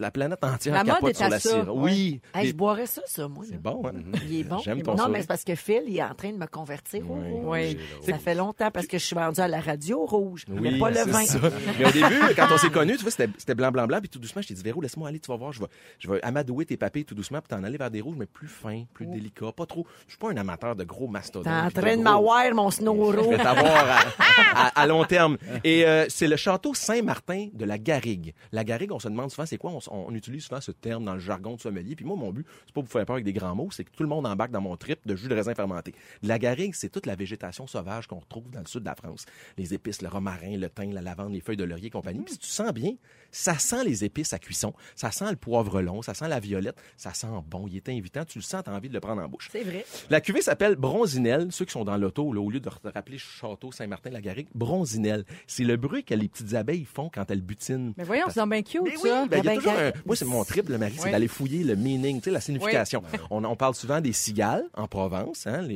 [0.00, 1.70] la planète entière La mode capote est sur à la ça, ouais.
[1.74, 2.20] Oui.
[2.34, 3.44] Hey, Les- je boirais ça, ça, moi.
[3.48, 3.92] C'est bon, hein?
[4.26, 4.58] Il est bon.
[4.58, 4.92] J'aime ton.
[4.92, 5.12] Non, sourire.
[5.12, 7.30] mais c'est parce que Phil, il est en train de me convertir au Oui.
[7.30, 7.44] rouge.
[7.46, 7.78] Oui.
[8.06, 10.90] Ça fait longtemps parce que je suis vendue à la radio rouge, mais Oui, pas
[10.90, 11.24] le vin.
[11.24, 11.38] ça.
[11.78, 14.18] Mais au début, quand on s'est connus, tu vois, c'était blanc, blanc, blanc, puis tout
[14.18, 15.66] doucement, je t'ai dit, Véro, laisse-moi aller, tu vas voir, je vais,
[15.98, 18.48] je vais amadouer tes papilles tout doucement, puis t'en aller vers des rouges, mais plus
[18.48, 19.86] fins, plus délicats, pas trop.
[20.06, 21.44] Je suis pas un amateur de gros mastodontes.
[21.44, 23.86] T'es en train de gros- m'avoir, mon snow Je vais t'avoir
[24.18, 25.36] à, à- à long terme.
[25.64, 28.34] Et euh, c'est le château Saint-Martin de la Garrigue.
[28.52, 29.72] La Garrigue, on se demande souvent c'est quoi.
[29.72, 31.96] On, on utilise souvent ce terme dans le jargon de sommelier.
[31.96, 33.90] Puis moi, mon but, c'est pas vous faire peur avec des grands mots, c'est que
[33.90, 35.94] tout le monde embarque dans mon trip de jus de raisin fermenté.
[36.22, 39.24] La Garrigue, c'est toute la végétation sauvage qu'on retrouve dans le sud de la France.
[39.56, 42.20] Les épices, le romarin, le thym, la lavande, les feuilles de laurier et compagnie.
[42.20, 42.92] Puis si tu sens bien,
[43.30, 44.72] ça sent les épices à cuisson.
[44.94, 46.76] Ça sent le poivre long, ça sent la violette.
[46.96, 47.66] Ça sent bon.
[47.68, 48.24] Il est invitant.
[48.24, 49.48] Tu le sens, t'as envie de le prendre en bouche.
[49.52, 49.84] C'est vrai.
[50.10, 51.48] La cuvée s'appelle Bronzinelle.
[51.50, 55.24] Ceux qui sont dans l'auto, au lieu de te rappeler Château Saint-Martin-la-Garrigue, Bronzinelle.
[55.46, 57.92] C'est le bruit que les petites abeilles font quand elles butinent.
[57.96, 59.26] Mais voyons, c'est bien cute, ça.
[59.26, 63.02] ben, Moi, c'est mon trip, le mari, c'est d'aller fouiller le meaning, tu la signification.
[63.30, 65.66] On, parle souvent des cigales en Provence, hein,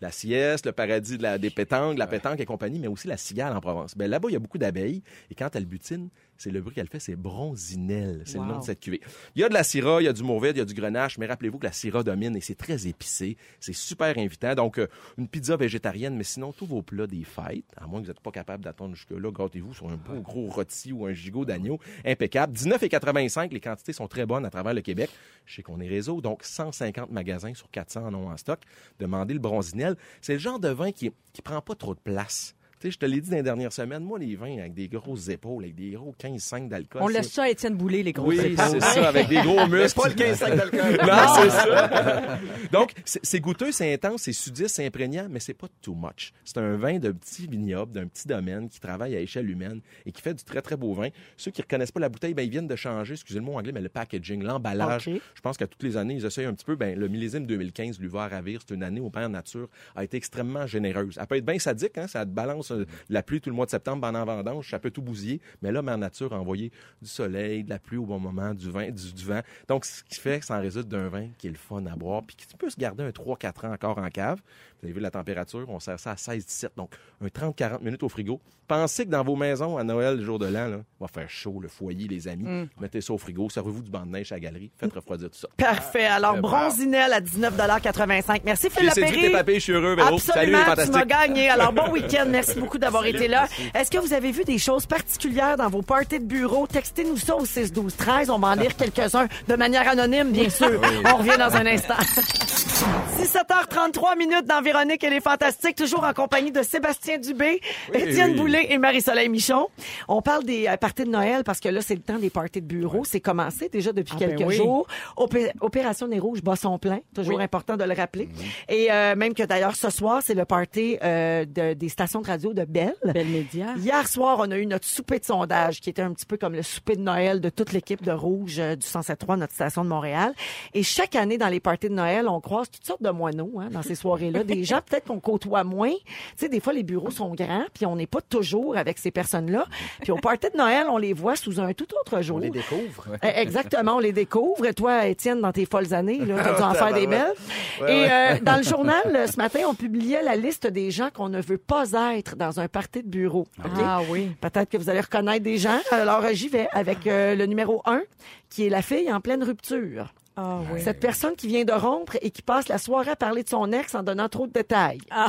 [0.00, 3.16] la sieste, le paradis de la, des pétanques, la pétanque et compagnie, mais aussi la
[3.16, 3.96] cigale en Provence.
[3.96, 6.08] Ben, là-bas, il y a beaucoup d'abeilles et quand elles butinent,
[6.40, 8.22] c'est le bruit qu'elle fait, c'est bronzinelle.
[8.24, 9.02] C'est le nom de cette cuvée.
[9.34, 10.72] Il y a de la syrah, il y a du mourvèdre, il y a du
[10.72, 13.36] grenache, mais rappelez-vous que la syrah domine et c'est très épicé.
[13.60, 14.54] C'est super invitant.
[14.54, 14.86] Donc, euh,
[15.18, 18.20] une pizza végétarienne, mais sinon, tous vos plats des fêtes, à moins que vous n'êtes
[18.20, 22.54] pas capable d'attendre jusque-là, gâtez-vous sur un beau gros rôti ou un gigot d'agneau impeccable.
[22.54, 25.10] 19,85, les quantités sont très bonnes à travers le Québec.
[25.44, 28.60] Je sais qu'on est réseau, donc 150 magasins sur 400 en ont en stock.
[28.98, 29.96] Demandez le bronzinelle.
[30.22, 32.54] C'est le genre de vin qui, qui prend pas trop de place.
[32.80, 34.88] Tu sais, je te l'ai dit dans les dernières semaines, moi, les vins avec des
[34.88, 37.02] grosses épaules, avec des gros 15-5 d'alcool.
[37.02, 38.64] On c'est- laisse ça à Étienne Boulay, les gros oui, épaules.
[38.70, 40.00] c'est ça, avec des gros muscles.
[40.00, 40.98] pas le 15 d'alcool.
[41.06, 42.38] Non, c'est ça.
[42.72, 46.32] Donc, c'est goûteux, c'est intense, c'est sudiste, c'est imprégnant, mais c'est pas too much.
[46.42, 50.12] C'est un vin de petit vignoble, d'un petit domaine qui travaille à échelle humaine et
[50.12, 51.08] qui fait du très, très beau vin.
[51.36, 53.72] Ceux qui reconnaissent pas la bouteille, ben, ils viennent de changer, excusez le mot anglais,
[53.72, 55.04] mais le packaging, l'emballage.
[55.34, 56.76] Je pense qu'à toutes les années, ils essayent un petit peu.
[56.76, 60.16] Ben, le millésime 2015, l'Uva à ravir, c'est une année où Père Nature a été
[60.16, 61.18] extrêmement généreuse.
[61.20, 62.69] Elle peut être bien sadique, hein, ça te balance
[63.08, 65.40] la pluie tout le mois de septembre pendant vendange, ça peut tout bousiller.
[65.62, 68.70] Mais là, Mère Nature a envoyé du soleil, de la pluie au bon moment, du
[68.70, 69.40] vin, du, du vent.
[69.68, 71.96] Donc, ce qui fait que ça en résulte d'un vin qui est le fun à
[71.96, 74.40] boire, puis qui peut se garder un 3-4 ans encore en cave.
[74.82, 78.08] Vous avez vu la température, on sert ça à 16-17, donc un 30-40 minutes au
[78.08, 78.40] frigo.
[78.66, 81.58] Pensez que dans vos maisons, à Noël, le jour de l'an, il va faire chaud,
[81.60, 82.68] le foyer, les amis.
[82.80, 85.38] Mettez ça au frigo, servez-vous du banc de neige à la galerie, faites refroidir tout
[85.38, 85.48] ça.
[85.56, 86.06] Parfait.
[86.06, 89.30] Alors, Bronzinelle à 19,85 Merci, Phil Lapéry.
[89.32, 90.18] papilles, je suis heureux, Véro.
[90.18, 91.50] Salut, Absolument, tu m'as gagné.
[91.50, 92.26] Alors, bon week-end.
[92.28, 93.48] Merci beaucoup d'avoir été là.
[93.74, 96.66] Est-ce que vous avez vu des choses particulières dans vos parties de bureau?
[96.66, 100.48] Textez-nous ça au 6 12 13 On va en lire quelques-uns de manière anonyme, bien
[100.48, 100.80] sûr.
[101.04, 101.94] On revient dans un instant.
[102.80, 107.60] 17h33 minutes dans Véronique et les Fantastiques, toujours en compagnie de Sébastien Dubé,
[107.92, 108.36] Étienne oui.
[108.38, 109.68] Boulay et Marie-Soleil Michon.
[110.08, 112.62] On parle des euh, parties de Noël parce que là, c'est le temps des parties
[112.62, 113.04] de bureau.
[113.04, 114.56] C'est commencé déjà depuis Ah, ben quelques oui.
[114.56, 114.86] jours.
[115.18, 117.00] Opé- Opération Nez Rouge bat son plein.
[117.14, 117.42] Toujours Oui.
[117.44, 118.30] important de le rappeler.
[118.70, 122.26] Et euh, même que d'ailleurs, ce soir, c'est le party euh, de- des stations de
[122.28, 122.94] radio de Belle.
[123.04, 123.74] Belle média.
[123.76, 126.54] Hier soir, on a eu notre souper de sondage qui était un petit peu comme
[126.54, 129.90] le souper de Noël de toute l'équipe de Rouge euh, du 107.3, notre station de
[129.90, 130.32] Montréal.
[130.72, 133.68] Et chaque année, dans les parties de Noël, on croise toutes sortes de moineaux hein,
[133.70, 134.44] dans ces soirées-là.
[134.44, 135.90] Des gens peut-être qu'on côtoie moins.
[135.90, 135.96] Tu
[136.36, 139.66] sais, des fois, les bureaux sont grands, puis on n'est pas toujours avec ces personnes-là.
[140.02, 142.36] Puis au party de Noël, on les voit sous un tout autre jour.
[142.36, 143.06] On les découvre.
[143.22, 144.64] Eh, Exactement, on les découvre.
[144.66, 147.32] Et toi, Étienne, dans tes folles années, là, t'as dû en faire des belles.
[147.80, 148.10] Ouais, Et ouais.
[148.10, 151.58] euh, dans le journal, ce matin, on publiait la liste des gens qu'on ne veut
[151.58, 151.84] pas
[152.16, 153.46] être dans un party de bureau.
[153.64, 153.70] OK?
[153.84, 154.30] Ah oui.
[154.40, 155.78] Peut-être que vous allez reconnaître des gens.
[155.90, 158.02] Alors, j'y vais avec euh, le numéro 1,
[158.48, 160.12] qui est la fille en pleine rupture.
[160.36, 160.80] Ah oui.
[160.80, 163.70] Cette personne qui vient de rompre et qui passe la soirée à parler de son
[163.72, 165.00] ex en donnant trop de détails.
[165.10, 165.26] Ah.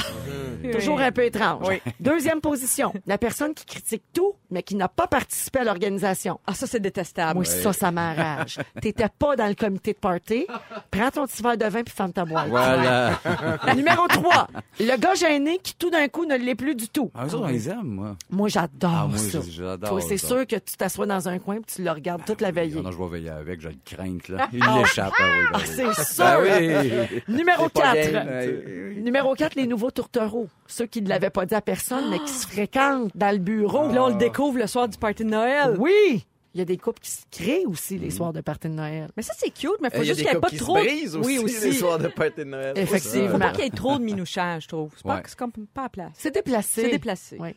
[0.72, 1.04] Toujours Oui.
[1.04, 1.68] un peu étrange.
[1.68, 1.82] Oui.
[2.00, 6.40] Deuxième position, la personne qui critique tout, mais qui n'a pas participé à l'organisation.
[6.48, 7.36] Ah, ça, c'est détestable.
[7.36, 8.60] Moi, ça, ça m'enrage.
[8.82, 10.46] T'étais pas dans le comité de party.
[10.92, 12.48] Prends ton petit verre de vin puis ferme ta boîte.
[12.50, 13.20] Voilà.
[13.76, 14.48] Numéro 3,
[14.80, 17.12] le gars gêné qui tout d'un coup ne l'est plus du tout.
[17.16, 18.16] Ah, autres, on les aime, moi.
[18.30, 19.40] Moi, j'adore Ah, moi, ça.
[19.50, 20.28] j'adore Toi, c'est ça.
[20.28, 22.76] sûr que tu t'assois dans un coin puis tu le regardes toute la veillée.
[22.80, 24.48] Ah non, je vais veiller avec, j'ai le crainte, là.
[24.54, 24.64] Il
[24.98, 25.94] l'échappe, ah oui, ben oui.
[25.96, 26.26] C'est sûr.
[26.26, 27.24] Ben oui.
[27.28, 28.12] Numéro C'est pas 4.
[28.12, 29.04] game.
[29.04, 30.48] Numéro 4, les nouveaux tourtereaux.
[30.68, 33.92] Ceux qui ne l'avaient pas dit à personne, mais qui se fréquentent dans le bureau.
[33.92, 35.76] Là, on le découvre le soir du party de Noël.
[35.80, 36.26] Oui!
[36.54, 39.10] Il y a des couples qui se créent aussi les soirs de party de Noël.
[39.16, 40.34] Mais ça, c'est cute, mais Euh, faut Il y a juste des qu'il n'y ait
[40.34, 40.78] couples pas qui trop.
[40.78, 41.74] se brisent aussi, oui, les aussi.
[41.80, 42.74] soirs de party de Noël.
[42.76, 43.30] Effectivement.
[43.30, 44.92] Faut pas qu'il y ait trop de minouchage, je trouve.
[44.98, 45.22] C'est pas, Ouais.
[45.26, 46.12] c'est comme pas à place.
[46.16, 46.82] C'est déplacé.
[46.82, 47.38] C'est déplacé.
[47.40, 47.56] Oui.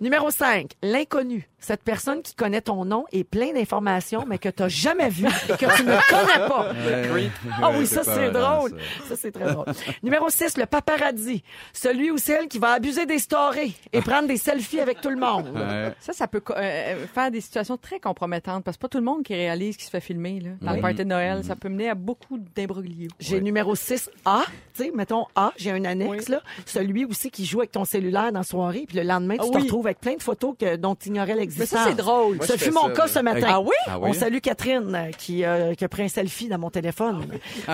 [0.00, 1.48] Numéro 5, l'inconnu.
[1.58, 5.24] Cette personne qui connaît ton nom et plein d'informations, mais que tu n'as jamais vu
[5.26, 6.72] et que tu ne connais pas.
[7.14, 7.30] Ouais.
[7.62, 8.78] Ah oui, ça, c'est drôle.
[9.08, 9.66] Ça, c'est très drôle.
[10.02, 11.42] Numéro 6, le paparazzi.
[11.72, 15.16] Celui ou celle qui va abuser des stories et prendre des selfies avec tout le
[15.16, 15.50] monde.
[15.54, 15.60] ça.
[15.66, 15.94] Ouais.
[16.00, 18.00] Ça, ça peut co- euh, faire des situations très
[18.42, 20.80] parce que pas tout le monde qui réalise qui se fait filmer là, dans le
[20.80, 21.44] party de Noël.
[21.44, 23.10] Ça peut mener à beaucoup d'imbroglios.
[23.20, 24.42] J'ai numéro 6, A.
[24.74, 26.40] Tu sais, mettons A, j'ai un annexe, là.
[26.66, 29.50] Celui aussi qui joue avec ton cellulaire dans la soirée, puis le lendemain, tu Ah
[29.50, 29.62] te oui.
[29.62, 31.78] retrouve avec plein de photos que, dont tu ignorais Mais l'existence.
[31.80, 32.36] ça, c'est drôle.
[32.36, 33.46] Moi, Ce je fut mon ça, cas ce matin.
[33.48, 33.70] Ah oui?
[33.86, 34.08] Ah oui?
[34.10, 37.24] On salue Catherine euh, qui, euh, qui a pris un selfie dans mon téléphone.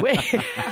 [0.02, 0.10] oui.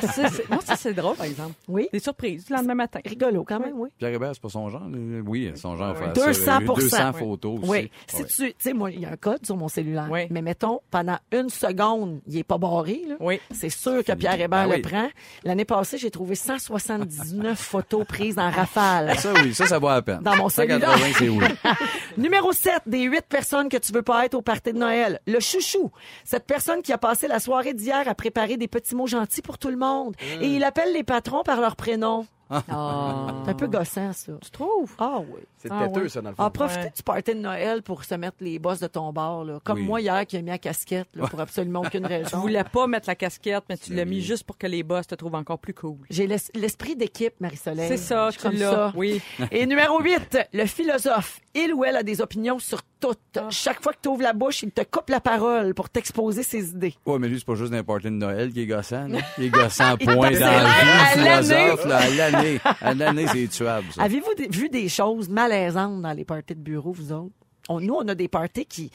[0.03, 1.53] Ça, c'est- Moi, ça, c'est drôle, par exemple.
[1.69, 1.89] oui.
[1.93, 3.01] Des surprises le lendemain matin.
[3.05, 3.89] Rigolo quand même, oui.
[3.99, 4.87] Pierre Hébert, c'est pas son genre.
[5.27, 5.97] Oui, son genre.
[5.97, 6.59] faire 200 ça.
[6.61, 7.19] 200 Oui.
[7.19, 7.71] photos aussi.
[7.71, 7.91] Oui.
[8.07, 10.09] Si tu sais, moi, il y a un code sur mon cellulaire.
[10.11, 10.27] Oui.
[10.31, 13.15] Mais mettons, pendant une seconde, il est pas barré, là.
[13.21, 13.41] Oui.
[13.51, 14.81] C'est sûr que Pierre Hébert Ah le oui.
[14.83, 15.09] prend.
[15.45, 19.19] L'année passée, j'ai trouvé 179 photos prises en rafale.
[19.19, 20.21] Ça, oui, ça, ça vaut la peine.
[20.23, 21.45] Dans mon 180, c'est oui.
[22.17, 25.21] Numéro 7, des huit personnes que tu veux pas être au party de Noël.
[25.27, 25.91] Le chouchou.
[26.25, 29.59] Cette personne qui a passé la soirée d'hier à préparer des petits mots gentils pour
[29.59, 30.15] tout le monde.
[30.39, 30.43] Mm.
[30.43, 32.27] Et il appelle les patrons par leur prénom.
[32.51, 33.27] Ah.
[33.45, 34.33] C'est un peu gossant, ça.
[34.43, 34.95] Tu trouves?
[34.99, 35.41] Ah oui.
[35.59, 36.43] C'est Ah, têteux, ça, dans le fond.
[36.45, 36.93] Ah, profitez Ouais.
[36.97, 39.59] du party de Noël pour se mettre les bosses de ton bar, là?
[39.65, 39.85] Comme Oui.
[39.85, 42.39] moi hier qui a mis la casquette, là, pour absolument aucune Tu raison.
[42.39, 45.15] voulais pas mettre la casquette, mais tu l'as mis juste pour que les boss te
[45.15, 45.99] trouvent encore plus cool.
[46.11, 47.89] J'ai l'es- l'esprit d'équipe, Marie-Soleil.
[47.89, 48.71] C'est ça, Je suis tu comme l'as.
[48.71, 48.93] ça.
[48.97, 49.21] Oui.
[49.51, 51.41] Et numéro 8, le philosophe.
[51.55, 53.15] Il ou elle a des opinions sur tout.
[53.51, 56.71] Chaque fois que tu ouvres la bouche, il te coupe la parole pour t'exposer ses
[56.71, 56.95] idées.
[57.07, 59.07] Ouais, mais lui, c'est pas juste n'importe de Noël qui est gossant.
[59.09, 59.19] là.
[59.39, 62.61] Il est gossant Il point dans la vie, philosophe, là, à l'année.
[62.81, 64.03] À l'année, c'est tuable, ça.
[64.03, 67.33] Avez-vous vu des choses malaisantes dans les parties de bureau, vous autres?
[67.69, 68.91] On- nous, on a des parties qui,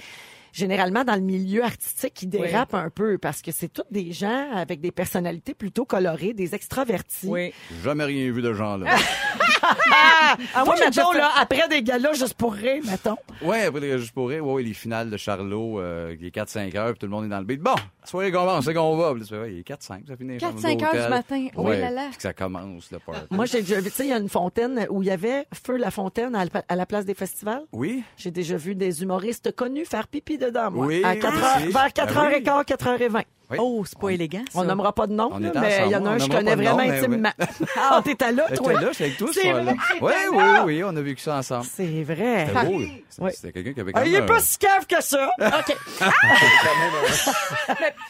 [0.54, 4.50] généralement, dans le milieu artistique, qui dérapent un peu parce que c'est tous des gens
[4.54, 7.28] avec des personnalités plutôt colorées, des extravertis.
[7.28, 7.54] Oui.
[7.84, 8.96] Jamais rien vu de genre là.
[8.96, 8.98] Ah,
[10.56, 13.18] Ah, moi, mettons, là, après des galas, juste pour rire, mettons.
[13.42, 16.76] Ouais, après les juste pour rire, ouais, les finales de Charlot, euh, il est 4-5
[16.76, 17.62] heures, puis tout le monde est dans le beat.
[17.62, 19.14] Bon, soirée commence, c'est qu'on va.
[19.14, 20.38] Puis ouais, il est 4-5, ça finit.
[20.38, 21.48] 4-5 heures du matin.
[21.56, 22.10] Oui, Ouais, là, là.
[22.16, 23.28] que ça commence, le party.
[23.32, 25.46] Moi, j'ai déjà vu, tu sais, il y a une fontaine où il y avait
[25.66, 27.64] Feu la fontaine à la- à la place des festivals?
[27.72, 28.04] Oui?
[28.18, 30.86] J'ai déjà vu des humoristes connus faire pipi dedans, moi.
[30.88, 31.68] Oui, à 4 oui, heures, si.
[31.68, 32.64] vers 4h15, Ben oui.
[33.10, 33.24] 4h20.
[33.52, 33.58] Oui.
[33.60, 34.60] Oh, c'est pas élégant, ça.
[34.60, 36.56] On nommera pas de nom, là, mais il y en a un que je connais
[36.56, 37.32] nom, vraiment intimement.
[37.78, 38.72] Ah, t'étais là, toi?
[38.72, 39.74] J'étais là, j'étais avec toi ce soir-là.
[40.02, 41.66] Oui, oui, oui, on a vécu ça ensemble.
[41.66, 42.48] C'est vrai.
[42.48, 42.80] C'était beau.
[43.20, 43.32] Oui.
[43.34, 45.30] c'était quelqu'un qui avait Ah, quand il même est pas si cave que ça.
[45.42, 45.78] OK.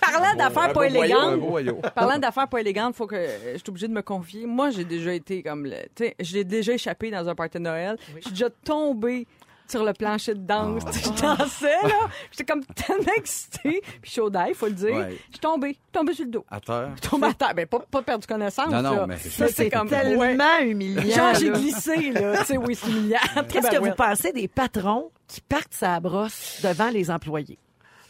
[0.01, 1.39] Parlant d'affaires pas élégantes.
[1.95, 4.45] Parlant d'affaires pas élégantes, faut que euh, je suis obligée de me confier.
[4.45, 7.57] Moi, j'ai déjà été comme le, tu sais, je l'ai déjà échappé dans un party
[7.57, 7.97] de Noël.
[8.17, 9.27] Je suis déjà tombée
[9.67, 10.83] sur le plancher de danse.
[10.93, 14.95] Je dansais là, j'étais comme tellement excitée, puis chaud il faut le dire.
[14.95, 15.09] Ouais.
[15.27, 16.45] Je suis tombée, je suis tombée sur le dos.
[16.49, 16.89] À terre?
[16.95, 19.07] Je suis tombée à terre, ben pas, pas perdu connaissance Non, non, là.
[19.07, 20.67] mais- Ça, c'est comme tellement ouais.
[20.69, 21.01] humiliant.
[21.15, 23.19] Genre j'ai glissé là, tu sais oui, c'est humiliant.
[23.49, 27.57] Qu'est-ce que vous pensez des patrons qui partent sa brosse devant les employés?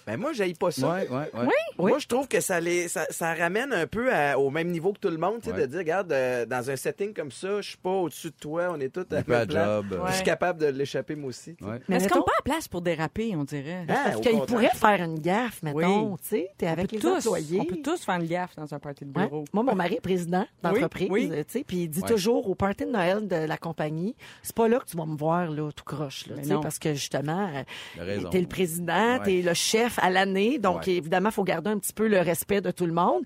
[0.05, 0.89] Ben moi, j'aille pas ça.
[0.91, 1.47] Ouais, ouais, ouais.
[1.77, 4.93] Moi, je trouve que ça, les, ça, ça ramène un peu à- au même niveau
[4.93, 5.61] que tout le monde, tu sais, Ouais.
[5.61, 8.69] de dire, regarde, euh, dans un setting comme ça, je suis pas au-dessus de toi,
[8.71, 9.85] on est tous à la job.
[9.91, 10.11] Je Ouais.
[10.13, 11.55] suis capable de l'échapper, moi aussi.
[11.87, 13.85] Mais Est-ce qu'on pas à place pour déraper, on dirait?
[13.89, 14.69] Ah, Parce au qu'il contraire.
[14.71, 16.11] pourrait faire une gaffe, mettons.
[16.11, 16.17] Oui.
[16.21, 17.59] Tu sais, t'es avec les tous, employés.
[17.61, 19.25] on peut tous faire une gaffe dans un party de Ouais.
[19.27, 19.45] bureau.
[19.53, 21.37] Moi, mon mari est président d'entreprise, Oui, oui.
[21.45, 22.07] tu sais, puis il dit Ouais.
[22.09, 25.15] toujours au party de Noël de la compagnie, c'est pas là que tu vas me
[25.15, 27.49] voir là tout croche là, parce que justement,
[27.97, 30.93] euh, t'es le président, t'es le chef à l'année, donc Ouais.
[30.93, 33.23] évidemment, faut garder un petit peu le respect de tout le monde,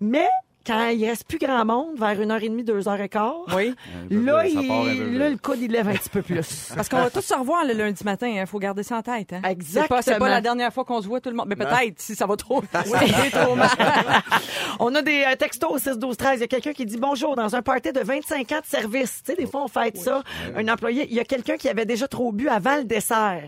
[0.00, 0.28] mais
[0.66, 3.36] quand il reste plus grand monde, vers une heure et demie, deux heures et quart,
[3.56, 3.74] Oui.
[4.10, 6.70] là, il, là, le coude, il lève un petit peu plus.
[6.76, 9.32] Parce qu'on va tous se revoir le lundi matin, il faut garder ça en tête.
[9.32, 9.40] Hein?
[9.42, 10.18] C'est pas, c'est Exactement.
[10.18, 11.46] pas la dernière fois qu'on se voit tout le monde.
[11.48, 13.68] Mais peut-être, si ça va trop, va trop mal.
[14.80, 16.38] On a des euh, textos au 6 12 13.
[16.38, 19.22] Il y a quelqu'un qui dit bonjour dans un party de 25 ans de service.
[19.24, 20.22] Tu sais, des fois on fête ça.
[20.56, 23.42] Un employé, il y a quelqu'un qui avait déjà trop bu avant le dessert.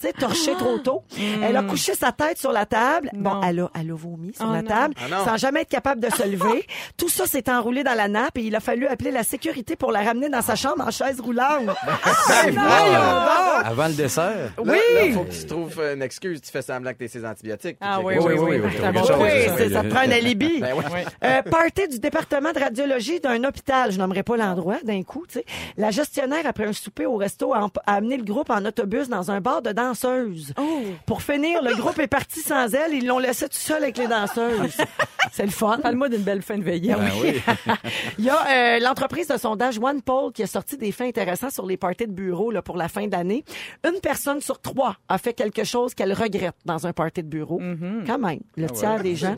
[0.00, 1.02] Tu sais, torché trop tôt.
[1.42, 3.10] Elle a couché sa tête sur la table.
[3.14, 4.68] Bon, elle a, elle a vomi sur Oh la non.
[4.68, 6.65] table, Ah sans jamais être capable de se lever.
[6.96, 9.92] Tout ça s'est enroulé dans la nappe et il a fallu appeler la sécurité pour
[9.92, 11.66] la ramener dans sa chambre en chaise roulante.
[12.28, 13.64] Ben, voyons donc!
[13.64, 14.52] Avant le dessert.
[14.58, 14.76] Oui!
[14.94, 17.76] là, faut que tu trouves une excuse, tu fais semblant que t'es ses antibiotiques.
[17.80, 19.82] Ah fais oui, oui, oui, oui, ça.
[19.82, 20.60] te prend un alibi.
[20.60, 20.74] Ben.
[21.24, 25.34] Euh, party du département de radiologie d'un hôpital, je nommerai pas l'endroit d'un coup, tu
[25.38, 25.44] sais.
[25.76, 29.30] La gestionnaire, après un souper au resto, a, a amené le groupe en autobus dans
[29.30, 30.52] un bar de danseuses.
[31.06, 34.06] Pour finir, le groupe est parti sans elle, ils l'ont laissé tout seul avec les
[34.06, 34.76] danseuses.
[35.32, 35.78] C'est le fun.
[35.82, 36.94] Parle-moi d'une belle fin de veillée.
[36.94, 37.40] Ben oui.
[38.18, 41.66] Il y a euh, l'entreprise de sondage OnePoll qui a sorti des faits intéressants sur
[41.66, 43.44] les parties de bureau là, pour la fin d'année.
[43.84, 47.60] Une personne sur trois a fait quelque chose qu'elle regrette dans un party de bureau.
[48.06, 49.36] Quand même, le tiers des gens.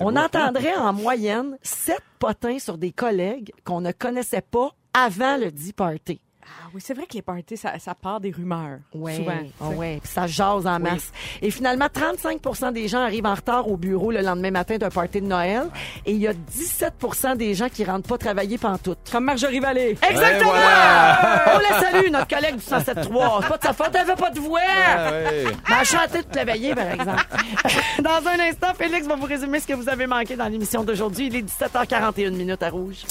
[0.00, 5.50] On entendrait en moyenne sept potins sur des collègues qu'on ne connaissait pas avant le
[5.50, 6.20] dit party.
[6.48, 8.78] Ah oui, c'est vrai que les parties, ça, ça part des rumeurs.
[8.94, 9.38] Ouais, Souvent.
[9.60, 11.10] ah ouais, puis ça jase en masse.
[11.42, 15.20] Et finalement, 35% des gens arrivent en retard au bureau le lendemain matin d'un party
[15.20, 15.64] de Noël.
[16.04, 18.98] Et il y a 17% des gens qui rentrent pas travailler pantoute.
[19.10, 19.96] Comme Marjorie Vallée.
[20.08, 20.50] Exactement!
[20.50, 21.56] voilà.
[21.56, 23.42] On la salue, notre collègue du 107.3.
[23.42, 24.60] C'est pas de sa faute, elle avait pas de voix!
[24.86, 25.44] Ah, ouais.
[25.68, 27.24] Mais chanté toute la veillée, par exemple.
[28.02, 31.26] Dans un instant, Félix va vous résumer ce que vous avez manqué dans l'émission d'aujourd'hui.
[31.26, 33.04] Il est 17h41 minutes à Rouge.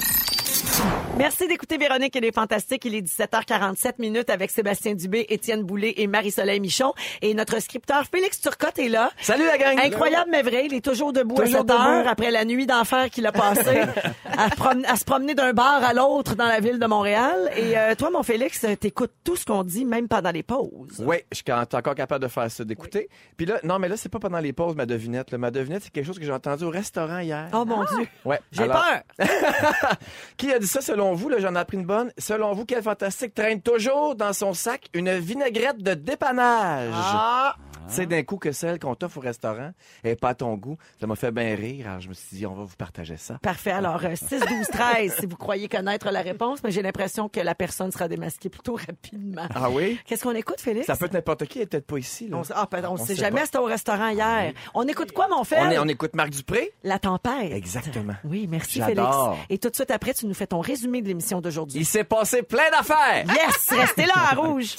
[1.17, 2.83] Merci d'écouter Véronique et les Fantastiques.
[2.83, 6.93] Il est 17h47 minutes avec Sébastien Dubé, Étienne Boulay et Marie-Soleil Michon.
[7.21, 9.09] Et notre scripteur Félix Turcotte est là.
[9.21, 9.79] Salut la gang!
[9.79, 10.65] Incroyable, mais vrai.
[10.65, 13.83] Il est toujours debout Toujours à 7 heures après la nuit d'enfer qu'il a passée
[14.37, 17.49] à, se promener d'un bar à l'autre dans la ville de Montréal.
[17.55, 20.99] Et euh, toi, mon Félix, euh, t'écoutes tout ce qu'on dit, même pendant les pauses.
[20.99, 23.07] Oui, je suis encore capable de faire ça, d'écouter.
[23.37, 25.31] Puis là, non, mais là, c'est pas pendant les pauses, ma devinette.
[25.31, 25.37] là.
[25.37, 27.47] Ma devinette, c'est quelque chose que j'ai entendu au restaurant hier.
[27.53, 28.05] Oh mon Dieu.
[28.25, 28.41] Ouais.
[28.51, 29.27] J'ai Alors, peur.
[30.37, 31.29] Qui a dit ça selon vous?
[31.29, 32.11] Là, j'en ai appris bonne.
[32.17, 36.93] Selon vous, quel fantastique traîne toujours dans son sac une vinaigrette de dépannage?
[36.93, 37.55] Ah!
[37.87, 39.71] Tu sais, d'un coup que celle qu'on t'offre au restaurant
[40.03, 40.77] est pas à ton goût.
[40.99, 41.87] Ça m'a fait bien rire.
[41.87, 43.37] Alors, je me suis dit, on va vous partager ça.
[43.41, 43.71] Parfait.
[43.71, 47.39] Alors, euh, 6, 12, 13, si vous croyez connaître la réponse, mais j'ai l'impression que
[47.39, 49.47] la personne sera démasquée plutôt rapidement.
[49.53, 49.99] Ah oui?
[50.05, 50.87] Qu'est-ce qu'on écoute, Félix?
[50.87, 52.27] Ça peut être n'importe qui, elle peut-être pas ici.
[52.27, 52.37] Là.
[52.37, 54.53] On, ah, pardon, on On sait sait jamais, c'était au restaurant hier.
[54.73, 55.63] On écoute quoi, mon frère?
[55.67, 56.71] On, est- on écoute Marc Dupré?
[56.83, 57.51] La tempête.
[57.51, 58.15] Exactement.
[58.23, 58.81] Oui, merci.
[58.81, 59.07] Félix.
[59.49, 61.79] Et tout de suite après, tu nous fais ton résumé de l'émission d'aujourd'hui.
[61.79, 63.25] Il s'est passé plein d'affaires!
[63.27, 63.69] Yes!
[63.69, 64.75] Restez là, à Rouge!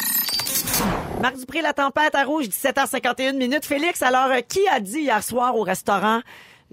[1.21, 3.65] Marc Dupré, la tempête à Rouge, 17h51 minutes.
[3.65, 6.21] Félix, alors, euh, qui a dit hier soir au restaurant?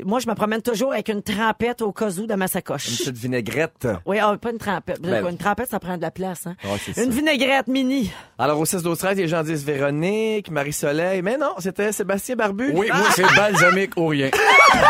[0.03, 2.85] Moi, je me promène toujours avec une trempette au cas où dans ma Une sacoche.
[2.97, 3.87] petite vinaigrette.
[4.05, 4.99] Oui, ah, pas une trempette.
[5.01, 6.47] Ben, une trempette, ça prend de la place.
[6.47, 6.55] Hein?
[6.63, 7.09] Ah, une ça.
[7.09, 8.11] vinaigrette mini.
[8.39, 11.21] Alors, au 6 12 13 les gens disent Véronique, Marie-Soleil.
[11.21, 12.71] Mais non, c'était Sébastien Barbu.
[12.73, 14.29] Oui, moi, c'est balsamique ou rien.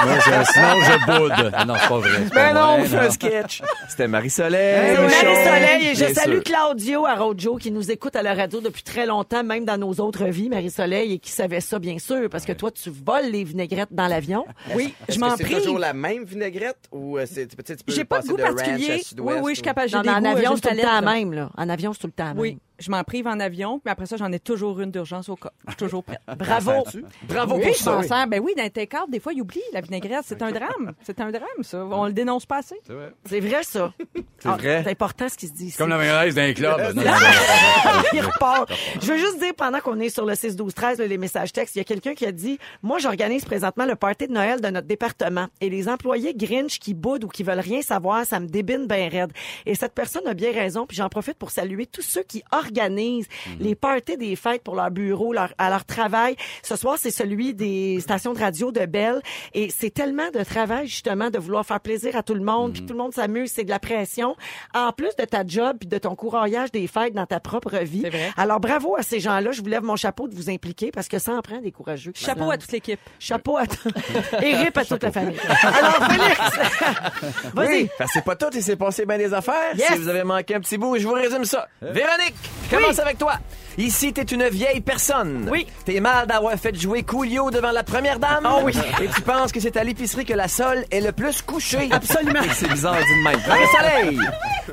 [0.06, 1.52] Moi, je- sinon, je boude.
[1.54, 2.20] Ah Non, c'est pas vrai.
[2.34, 3.62] Mais non, on fait un sketch.
[3.90, 4.96] C'était Marie-Soleil.
[4.98, 6.44] Marie-Soleil et je Bien salue sûr.
[6.44, 9.92] Claudio à Rojo qui nous écoute à la radio depuis très longtemps, même dans nos
[9.96, 13.44] autres vies, Marie-Soleil, et qui savait ça, bien sûr, parce que toi, tu voles les
[13.44, 14.46] vinaigrettes dans l'avion.
[14.76, 15.56] Oui, je m'en c'est prie.
[15.56, 18.52] toujours la même vinaigrette ou euh, c'est, tu peux J'ai pas de goût de ranch
[18.52, 19.02] à particulier.
[19.20, 19.90] Oui, oui, je suis capable.
[20.04, 21.50] Mais en euh, avion, j'ai c'est tout le temps même, là.
[21.58, 22.40] En avion, c'est tout le temps même.
[22.40, 25.36] Oui, je m'en prive en avion, puis après ça, j'en ai toujours une d'urgence au
[25.36, 25.52] cas.
[25.66, 26.20] Je suis toujours prête.
[26.38, 26.84] Bravo.
[27.28, 27.92] Bravo oui, pour je ça.
[27.92, 28.08] m'en oui.
[28.08, 28.28] sers.
[28.28, 30.24] Ben oui, dans les take-out, des fois, ils oublient la vinaigrette.
[30.26, 30.94] C'est un drame.
[31.04, 31.86] C'est un drame, ça.
[31.86, 32.76] On le dénonce pas assez.
[32.86, 33.12] C'est vrai.
[33.30, 33.94] C'est vrai, ça.
[34.40, 34.82] C'est Ah, vrai.
[34.84, 35.78] C'est important ce qui se dit ici.
[35.78, 36.82] Comme la mayonnaise d'un club.
[38.14, 38.72] Il repart.
[39.02, 41.80] Je veux juste dire, pendant qu'on est sur le 6-12-13, là, les messages textes, il
[41.80, 44.83] y a quelqu'un qui a dit, moi, j'organise présentement le party de Noël de notre
[44.84, 45.48] notre département.
[45.62, 49.10] Et les employés Grinch qui boudent ou qui veulent rien savoir, ça me débine bien
[49.10, 49.32] raide.
[49.66, 53.28] Et cette personne a bien raison, puis j'en profite pour saluer tous ceux qui organisent
[53.60, 56.36] les parties des fêtes pour leur bureau, leur, à leur travail.
[56.62, 59.22] Ce soir, c'est celui des stations de radio de Belle.
[59.54, 62.82] Et c'est tellement de travail, justement, de vouloir faire plaisir à tout le monde, puis
[62.82, 64.36] que tout le monde s'amuse, c'est de la pression.
[64.74, 68.02] En plus de ta job, puis de ton courroyage des fêtes dans ta propre vie.
[68.04, 68.32] C'est vrai.
[68.38, 69.52] Alors, bravo à ces gens-là.
[69.52, 72.12] Je vous lève mon chapeau de vous impliquer parce que ça en prend des courageux.
[72.16, 73.00] Chapeau à toute l'équipe.
[73.20, 73.64] Chapeau à
[74.44, 75.38] et à toute la famille.
[75.62, 76.40] Alors, Félix,
[77.54, 77.68] vas-y.
[77.84, 79.76] Oui, c'est pas tout, il s'est passé bien des affaires.
[79.76, 79.88] Yes.
[79.88, 81.68] Si vous avez manqué un petit bout, je vous résume ça.
[81.82, 82.36] Véronique,
[82.70, 83.34] je commence avec toi.
[83.78, 85.48] Ici, t'es une vieille personne.
[85.52, 85.66] Oui.
[85.86, 88.44] T'es mal d'avoir fait jouer Coolio devant la première dame.
[88.46, 88.74] Ah oui.
[89.02, 91.90] Et tu penses que c'est à l'épicerie que la sole est le plus couchée.
[91.92, 92.42] Absolument.
[92.44, 93.40] Et C'est bizarre dit de même.
[93.48, 94.20] Marie-Soleil,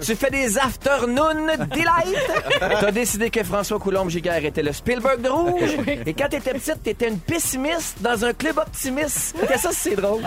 [0.01, 2.19] tu fais des afternoon delight.
[2.59, 5.77] T'as décidé que François Coulombe-Giguère était le Spielberg de rouge.
[6.07, 9.35] Et quand t'étais petite, t'étais une pessimiste dans un club optimiste.
[9.49, 10.23] Que ça, c'est drôle?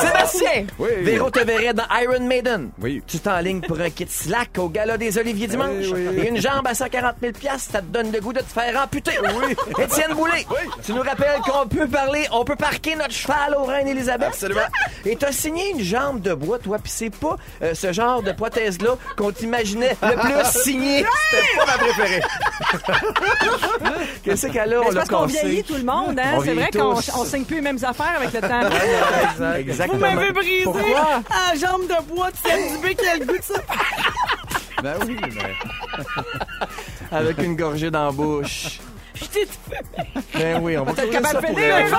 [0.00, 0.66] Sébastien!
[0.78, 0.88] Oui.
[1.02, 2.70] Véro te verrait dans Iron Maiden.
[2.80, 3.02] Oui.
[3.06, 5.86] Tu t'enlignes pour un kit slack au gala des Oliviers dimanche.
[6.16, 9.12] Et une jambe à 140 000 ça te donne le goût de te faire amputer.
[9.22, 9.56] Oui.
[9.84, 10.46] Étienne Boulay,
[10.84, 14.28] tu nous rappelles qu'on peut parler, on peut parquer notre cheval au Reine Élisabeth?
[14.28, 14.60] Absolument.
[15.04, 18.32] Et t'as signé une jambe de bois, toi, pis c'est pas euh, ce genre de
[18.32, 21.04] prothèse-là qu'on t'imaginait le plus signé.
[21.30, 22.22] C'était pas ma préférée.
[24.24, 24.80] Qu'est-ce qu'elle a?
[24.80, 26.38] Mais On parce qu'on vieillit tout le monde, hein?
[26.44, 29.54] C'est vrai qu'on on signe plus les mêmes affaires avec le temps.
[29.56, 29.94] Exactement.
[30.08, 30.64] Vous m'avez brisé.
[30.64, 31.22] Pourquoi?
[31.30, 33.54] Ah, jambe de bois de Ciel Dubé qui a le goût de ça.
[34.82, 36.04] Ben oui, ben.
[37.12, 38.80] Avec une gorgée dans la bouche.
[39.14, 39.46] Je t'ai
[40.34, 41.90] Ben oui, on va trouver capable ça de pour elle.
[41.90, 41.98] gars?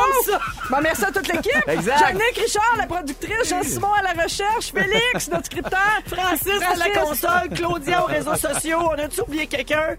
[0.70, 1.68] Bon, merci à toute l'équipe.
[1.68, 2.18] Exact.
[2.36, 8.04] Richard, la productrice, Jean-Simon à la recherche, Félix, notre scripteur, Francis à la console, Claudia
[8.04, 8.80] aux réseaux sociaux.
[8.82, 9.98] On a-tu oublié quelqu'un?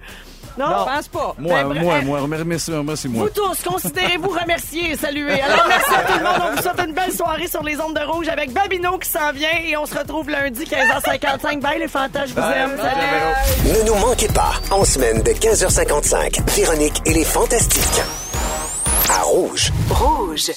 [0.58, 0.66] Non?
[0.66, 1.34] Je pense pas.
[1.38, 2.04] Moi, Ben, moi, bref.
[2.04, 3.24] moi, remercie, remercie-moi.
[3.24, 5.40] Vous tous, considérez-vous remerciés et salués.
[5.40, 6.42] Alors, merci à tout le monde.
[6.50, 9.32] On vous souhaite une belle soirée sur les ondes de rouge avec Babino qui s'en
[9.32, 11.60] vient et on se retrouve lundi 15h55.
[11.60, 12.76] Bye les fantas, je vous aime.
[12.76, 13.78] Salut!
[13.78, 18.02] Ne nous manquez pas, en semaine de 15h55, Véronique et les Fantastiques.
[19.10, 19.70] À Rouge.
[19.90, 20.50] Rouge.